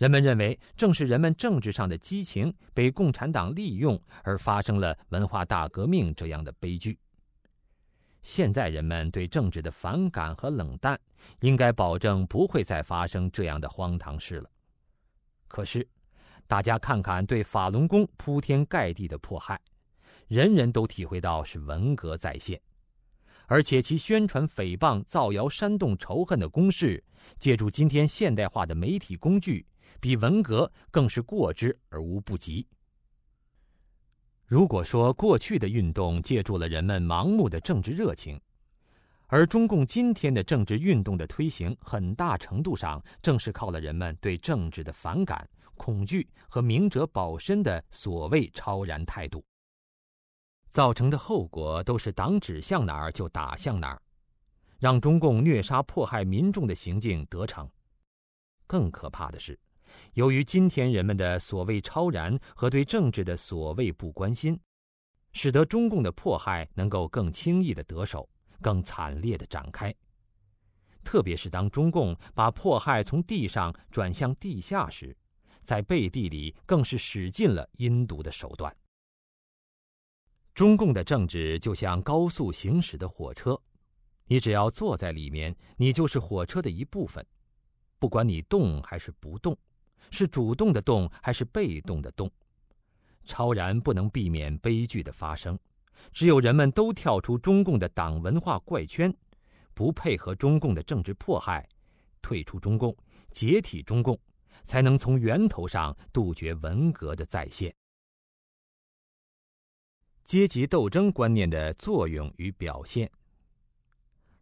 [0.00, 6.98] 人们认为，正是人们政治上的激情被共产党利用，而发生了文化大革命这样的悲剧。
[8.22, 10.98] 现在人们对政治的反感和冷淡，
[11.40, 14.50] 应该保证不会再发生这样的荒唐事了。
[15.46, 15.86] 可是。
[16.46, 19.60] 大家看看对法轮功铺天盖地的迫害，
[20.26, 22.60] 人人都体会到是文革再现，
[23.46, 27.04] 而且其宣传诽谤、造谣、煽动仇恨的攻势，
[27.38, 29.64] 借助今天现代化的媒体工具，
[30.00, 32.66] 比文革更是过之而无不及。
[34.46, 38.40] 如果说过去的运动借助了人们盲目的政治热情，
[39.28, 49.44] 而中共今天的政治运动的推行，很大程度上正是靠了人们对政治的反感、恐惧和明哲保身的所谓超然态度，
[50.68, 54.02] 造成的后果都是党指向哪儿就打向哪儿，
[54.80, 57.70] 让中共虐杀迫害民众的行径得逞。
[58.66, 59.56] 更可怕的是，
[60.14, 64.58] 由于今天人们的所谓超然和对政治的所谓不关心，
[65.32, 68.28] 使得中共的迫害能够更轻易的得手。
[68.62, 69.90] 更惨烈的展开，
[71.02, 75.16] 特别是当中共把迫害从地上转向地下时，
[75.62, 78.76] 在背地里更是使尽了阴毒的手段。
[80.52, 83.58] 中共的政治就像高速行驶的火车，
[84.26, 87.26] 你只要坐在里面，你就是火车的一部分，
[87.98, 89.56] 不管你动还是不动，
[90.10, 92.30] 是主动的动还是被动的动，
[93.24, 95.58] 超然不能避免悲剧的发生。
[96.12, 99.14] 只有人们都跳出中共的党文化怪圈，
[99.74, 101.68] 不配合中共的政治迫害，
[102.22, 102.96] 退出中共，
[103.30, 104.18] 解体中共，
[104.62, 107.74] 才能从源头上杜绝文革的再现。
[110.24, 113.10] 阶级斗争观念的作用与表现。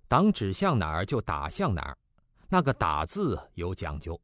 [0.07, 1.99] 党指向哪儿就打向哪儿，
[2.49, 4.19] 那个“打”字有讲究，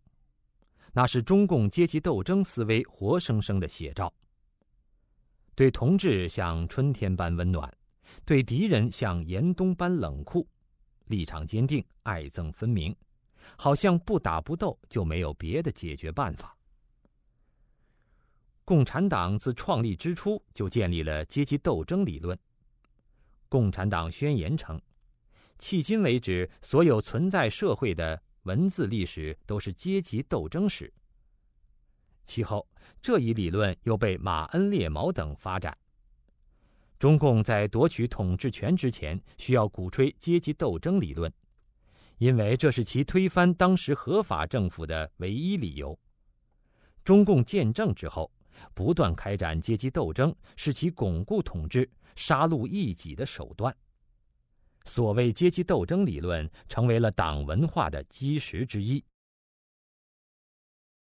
[0.97, 4.13] 那是中共阶级斗争思维活生生的写照。
[5.57, 7.71] 对同志像春天般温暖，
[8.25, 10.47] 对敌人像严冬般冷酷，
[11.07, 12.95] 立场坚定，爱憎分明，
[13.57, 16.57] 好像不打不斗就没有别的解决办法。
[18.65, 22.39] 共产党自创立之初就建立了阶级斗争理论。
[23.49, 24.81] 共产党宣言称
[25.59, 30.91] ：“迄今为止，所有存在社会的文字历史都是阶级斗争史。”
[32.25, 32.67] 其后。
[33.01, 35.77] 这一理论又被马恩列毛等发展。
[36.99, 41.31] 中共在夺取统治权之前，需要鼓吹阶级斗争理论，
[42.17, 45.99] 因为这是其推翻当时合法政府的唯一理由。
[47.05, 48.33] 中共建政之后，
[48.73, 51.87] 不断开展阶级斗争，是其巩固统治、
[52.17, 53.77] 杀戮异己的手段。
[54.85, 59.03] 所谓阶级斗争理论，成为了党文化的基石之一。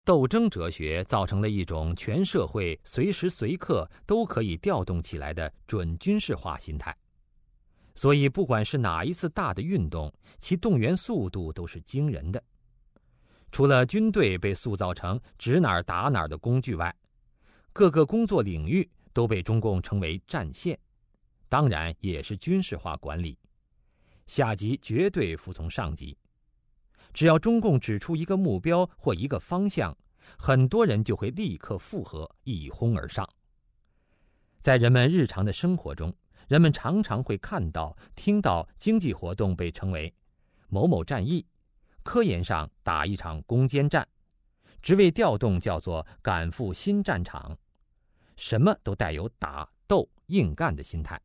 [0.04, 6.94] 斗争哲学造成了一种全社会随时随刻都可以调动起来的准军事化心态，
[7.94, 12.42] 所以不管是哪一次大的运动，其动员速度都是惊人的。
[13.50, 16.94] 除了军队被塑造成指哪儿打哪儿的工具外，
[17.72, 20.78] 各个工作领域都被中共称为战线，
[21.48, 23.38] 当然也是军事化管理，
[24.26, 26.16] 下级绝对服从上级。
[27.12, 29.96] 只要中共指出一个目标或一个方向，
[30.36, 33.28] 很多人就会立刻附和，一哄而上。
[34.60, 36.12] 在人们日常的生活中，
[36.48, 40.12] 人们常常会看到、听到经济活动被称为
[40.68, 41.46] “某某战役”，
[42.02, 44.08] 科研上打一场攻坚战，
[44.82, 47.56] 职位调动叫做“赶赴新战场”，
[48.36, 51.20] 什么都带有打、斗、硬干的心态。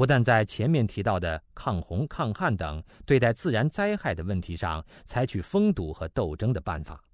[0.00, 7.04] 不但在前面提到的抗洪、抗旱等对待自然灾害的问题上采取封堵和斗争的办法，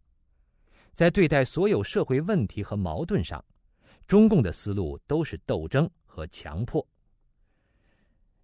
[0.93, 3.45] 在对待所有社会问题和矛盾上，
[4.07, 6.87] 中共的思路都是斗争和强迫。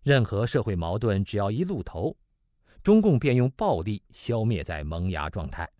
[0.02, 2.16] 任何社会矛盾只要一露头，
[2.82, 5.70] 中共便用暴力消灭在萌芽状态。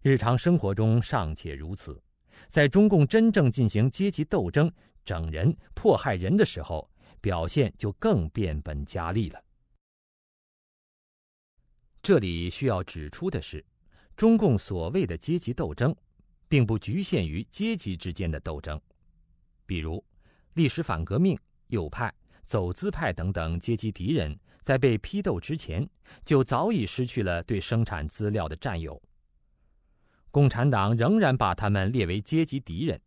[0.00, 2.02] 日常生活中尚且如此，
[2.48, 4.72] 在中共真正进行阶级斗争、
[5.04, 6.90] 整人、迫害人的时候。
[7.24, 9.42] 表现就更变本加厉了。
[12.02, 13.64] 这里需要指出的是，
[14.14, 15.96] 中共所谓的阶级斗争，
[16.48, 18.78] 并不局限于阶级之间的斗争。
[19.64, 20.04] 比如，
[20.52, 21.34] 历史反革命、
[21.68, 22.14] 右派、
[22.44, 25.88] 走资派等等阶级敌人，在被批斗之前，
[26.26, 29.02] 就早已失去了对生产资料的占有。
[30.30, 33.00] 共产党仍然把他们列为阶级敌人，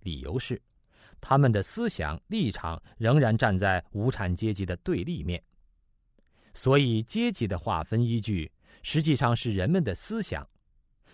[0.00, 0.60] 理由是。
[1.20, 5.42] 他们的思想立场仍然站在无产阶级的对立面，
[6.54, 8.50] 所以阶级的划分依据
[8.82, 10.46] 实际上是人们的思想。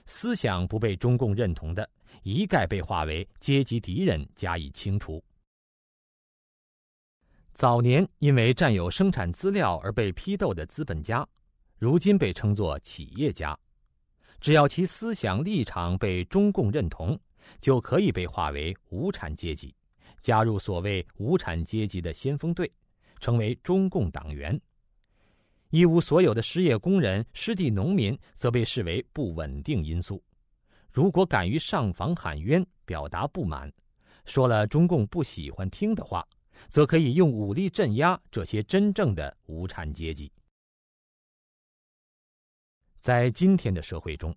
[0.04, 1.88] 思想不被中共认同的，
[2.24, 5.22] 一概被划为阶级敌人加以清除。
[7.54, 11.26] 早年因为占有生产资料而被批斗的资本家，
[11.78, 13.56] 如今被称作企业家，
[14.40, 17.18] 只要其思想立场被中共认同，
[17.60, 19.72] 就可以被划为无产阶级，
[20.22, 22.72] 加入所谓无产阶级的先锋队，
[23.20, 24.58] 成为中共党员。
[25.68, 30.22] 一无所有的失业工人、失地农民则被视为不稳定因素。
[30.90, 33.72] 如果敢于上访喊冤、表达不满，
[34.26, 36.26] 说了中共不喜欢听的话，
[36.68, 40.30] 则可以用武力镇压这些真正的无产阶级。
[43.00, 44.36] 在今天的社会中，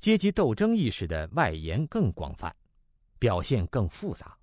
[0.00, 2.52] 阶级斗争意识的外延更广泛，
[3.18, 4.36] 表现更复杂，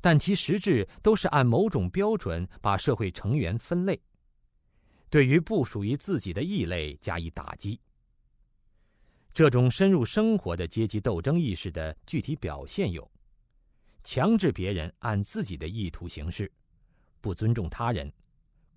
[0.00, 4.00] 但其实质都是按某种标准把社会成员分类，
[5.08, 7.80] 对于不属于自己的异类加以打击。
[9.32, 13.08] 这种深入生活的阶级斗争意识的具体表现有：
[14.02, 16.50] 强制别人按自己的意图行事，
[17.20, 18.12] 不尊重他人，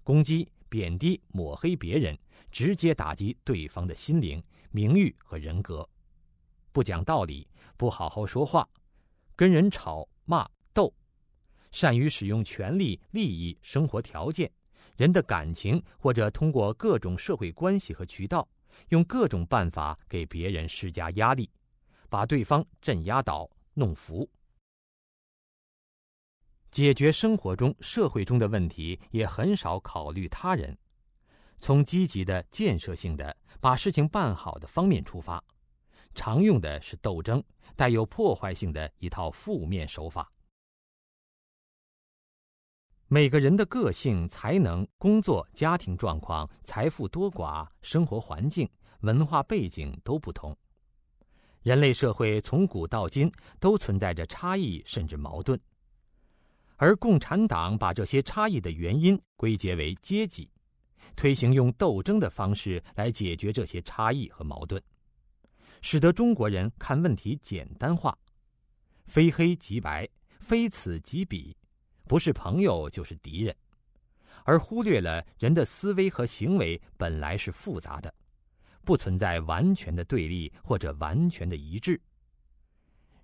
[0.03, 0.47] 攻击。
[0.69, 2.17] 贬低、抹黑别人，
[2.49, 5.87] 直接打击对方的心灵、名誉和人格；
[6.71, 7.47] 不讲道理，
[7.77, 8.67] 不好好说话，
[9.35, 10.49] 跟人吵骂，
[11.73, 14.49] 善于使用权力、利益、生活条件、
[14.95, 18.47] 人的感情，或者通过各种社会关系和渠道，
[18.89, 21.49] 用各种办法给别人施加压力，
[22.09, 24.29] 把对方镇压倒、弄服。
[26.69, 30.77] 解决生活中、社会中的问题，也很少考虑他人，
[31.57, 35.43] 从积极的、建设性的把事情办好的方面出发，
[36.13, 37.43] 常用的是斗争，
[37.75, 40.31] 带有破坏性的一套负面手法。
[43.13, 48.67] 每个人的个性、才能、工作、家庭状况、财富多寡、生活环境、
[49.01, 50.57] 文化背景都不同，
[51.61, 55.61] 人类社会从古到今都存在着差异甚至矛盾。
[56.77, 60.49] 而共产党把这些差异的原因归结为阶级，
[61.15, 64.81] 推行用斗争的方式来解决这些差异和矛盾，
[65.83, 68.17] 使得中国人看问题简单化，
[69.05, 70.09] 非黑即白，
[70.39, 71.55] 非此即彼，
[72.07, 73.55] 不是朋友就是敌人，
[74.43, 78.13] 而忽略了人的思维和行为本来是复杂的，
[78.83, 81.99] 不存在完全的对立或者完全的一致。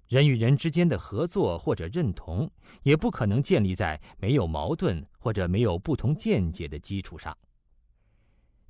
[0.08, 2.50] 人与人之间的合作或者认同，
[2.82, 7.38] 也不可能建立在没有矛盾或者没有不同见解的基础上。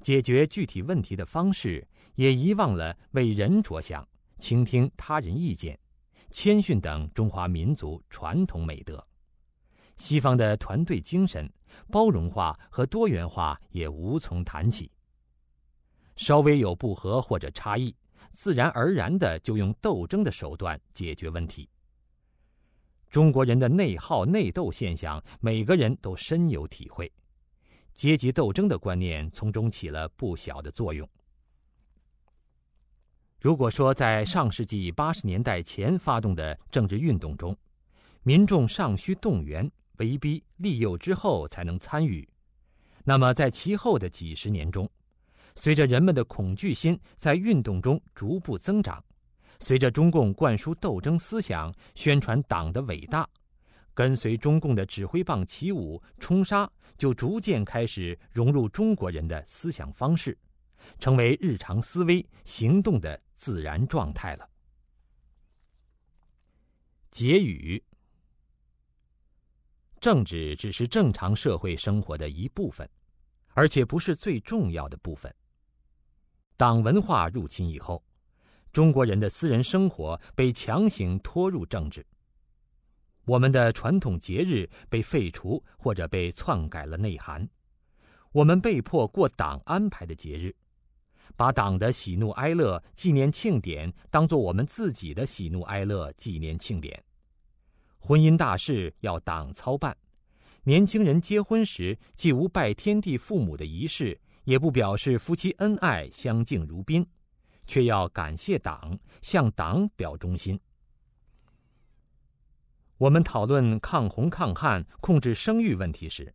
[0.01, 4.05] 解决具体问题的方式，也遗忘了为人着想、
[4.37, 5.79] 倾听他人意见、
[6.29, 9.05] 谦逊等中华民族传统美德。
[9.99, 11.47] 西方的团队精神、
[11.91, 14.91] 包容化和多元化也无从谈起。
[16.15, 17.95] 稍微有不和或者差异。
[18.31, 21.67] 自然而然的就用斗争的手段解决问题。
[23.09, 27.11] 中国人的内耗内斗现象，每个人都深有体会，
[27.95, 31.09] 阶级斗争的观念从中起了不小的作用。
[33.41, 37.57] 如果说在上世纪八十年代前发动的政治运动中，
[38.21, 39.69] 民众尚需动员、
[39.99, 42.27] 威逼、利诱之后才能参与，
[43.03, 44.89] 那么在其后的几十年中，
[45.55, 49.03] 随着人们的恐惧心在运动中逐步增长，
[49.59, 53.27] 随着中共灌输斗争思想、宣传党的伟大，
[53.93, 60.37] 跟随中共的指挥棒起舞冲杀，就逐渐开始融入中国人的思想方式，
[60.97, 64.49] 成为日常思维行动的自然状态了。
[67.11, 67.83] 结语：
[69.99, 72.89] 政治只是正常社会生活的一部分，
[73.53, 75.33] 而且不是最重要的部分。
[76.57, 78.03] 党文化入侵以后，
[78.71, 82.05] 中国人的私人生活被强行拖入政治。
[83.25, 87.47] 我们的传统节日被废除或者被篡改了内涵，
[88.31, 90.55] 我们被迫过党安排的节日，
[91.35, 97.03] 把党的喜怒哀乐纪念庆典当做我们自己的喜怒哀乐纪念庆典。
[97.99, 99.95] 婚姻大事要党操办，
[100.63, 104.19] 年轻人结婚时既无拜天地父母的仪式。
[104.45, 107.05] 也不表示夫妻恩爱相敬如宾，
[107.67, 110.59] 却要感谢党，向党表忠心。
[112.97, 116.33] 我们讨论抗洪抗旱、控制生育问题时，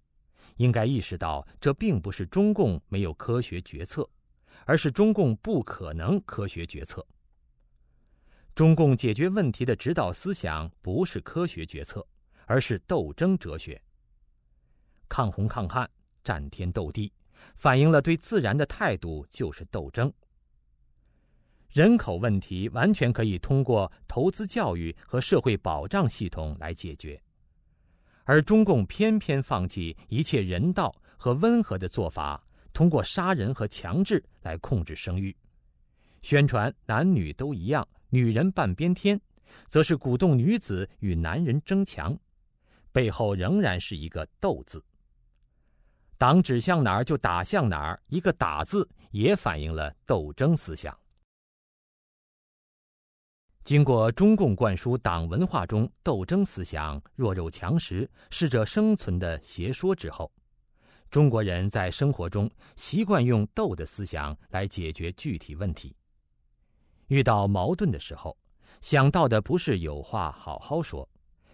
[0.59, 4.09] 应该意识到，这并不是中共没有科学决策，
[4.65, 7.05] 而是中共不可能科学决策。
[8.55, 12.07] 中共解决问题的指导思想不是科学决策，
[12.47, 13.81] 而是斗争哲学。
[15.09, 15.91] 抗洪抗旱，
[16.23, 17.13] 战天斗地。
[17.57, 20.11] 反映了对自然的态度就是斗争。
[21.69, 27.21] 人口问题完全可以通过投资教育和社会保障系统来解决，
[28.23, 35.37] 而中共偏偏放弃一切人道和温和的做法，通过杀人和强制来控制生育，
[36.23, 39.21] 宣传男女都一样，女人半边天，
[39.67, 42.17] 则是鼓动女子与男人争强，
[42.93, 44.85] 背后仍然是一个“斗”字。
[46.17, 50.97] 党指向哪儿就打向哪儿，一个“打”字也反映了斗争思想。
[53.65, 60.31] 经过中共灌输党文化中斗争思想、弱肉强食、适者生存的邪说之后，
[61.11, 65.97] 中国人在生活中习惯用斗的思想来解决具体问题。
[67.09, 68.37] 遇到矛盾的时候，
[68.81, 71.09] 想到的不是有话好好说，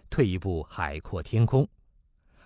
[0.09, 1.67] 退一步海阔天空，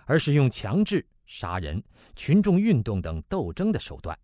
[0.06, 1.84] 而是用强制、杀人、
[2.16, 4.18] 群众运动等斗争的手段。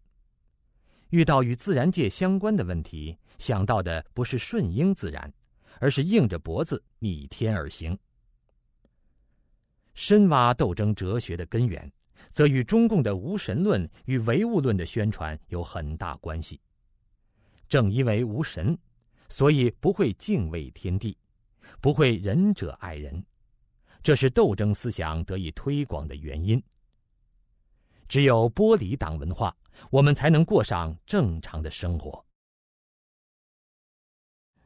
[1.10, 5.32] 遇到与自然界相关的问题，想到的不是顺应自然，
[5.80, 7.98] 而是硬着脖子逆天而行。
[9.94, 11.92] 深挖斗争哲学的根源，
[12.32, 16.62] 则与中共的无神论与唯物论的宣传有很大关系。
[17.72, 18.78] 正因为无神，
[19.30, 21.18] 所以不会敬畏天地，
[21.80, 23.26] 不会仁者爱人，
[24.04, 26.62] 这是斗争思想得以推广的原因。
[28.10, 29.56] 只有剥离党文化，
[29.90, 32.22] 我们才能过上正常的生活。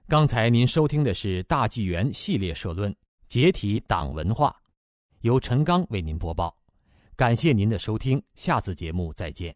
[0.07, 2.91] 刚才您收听的是大纪元系列社论
[3.27, 4.49] 《解体党文化》，
[5.21, 6.57] 由陈刚为您播报。
[7.15, 9.55] 感谢您的收听，下次节目再见。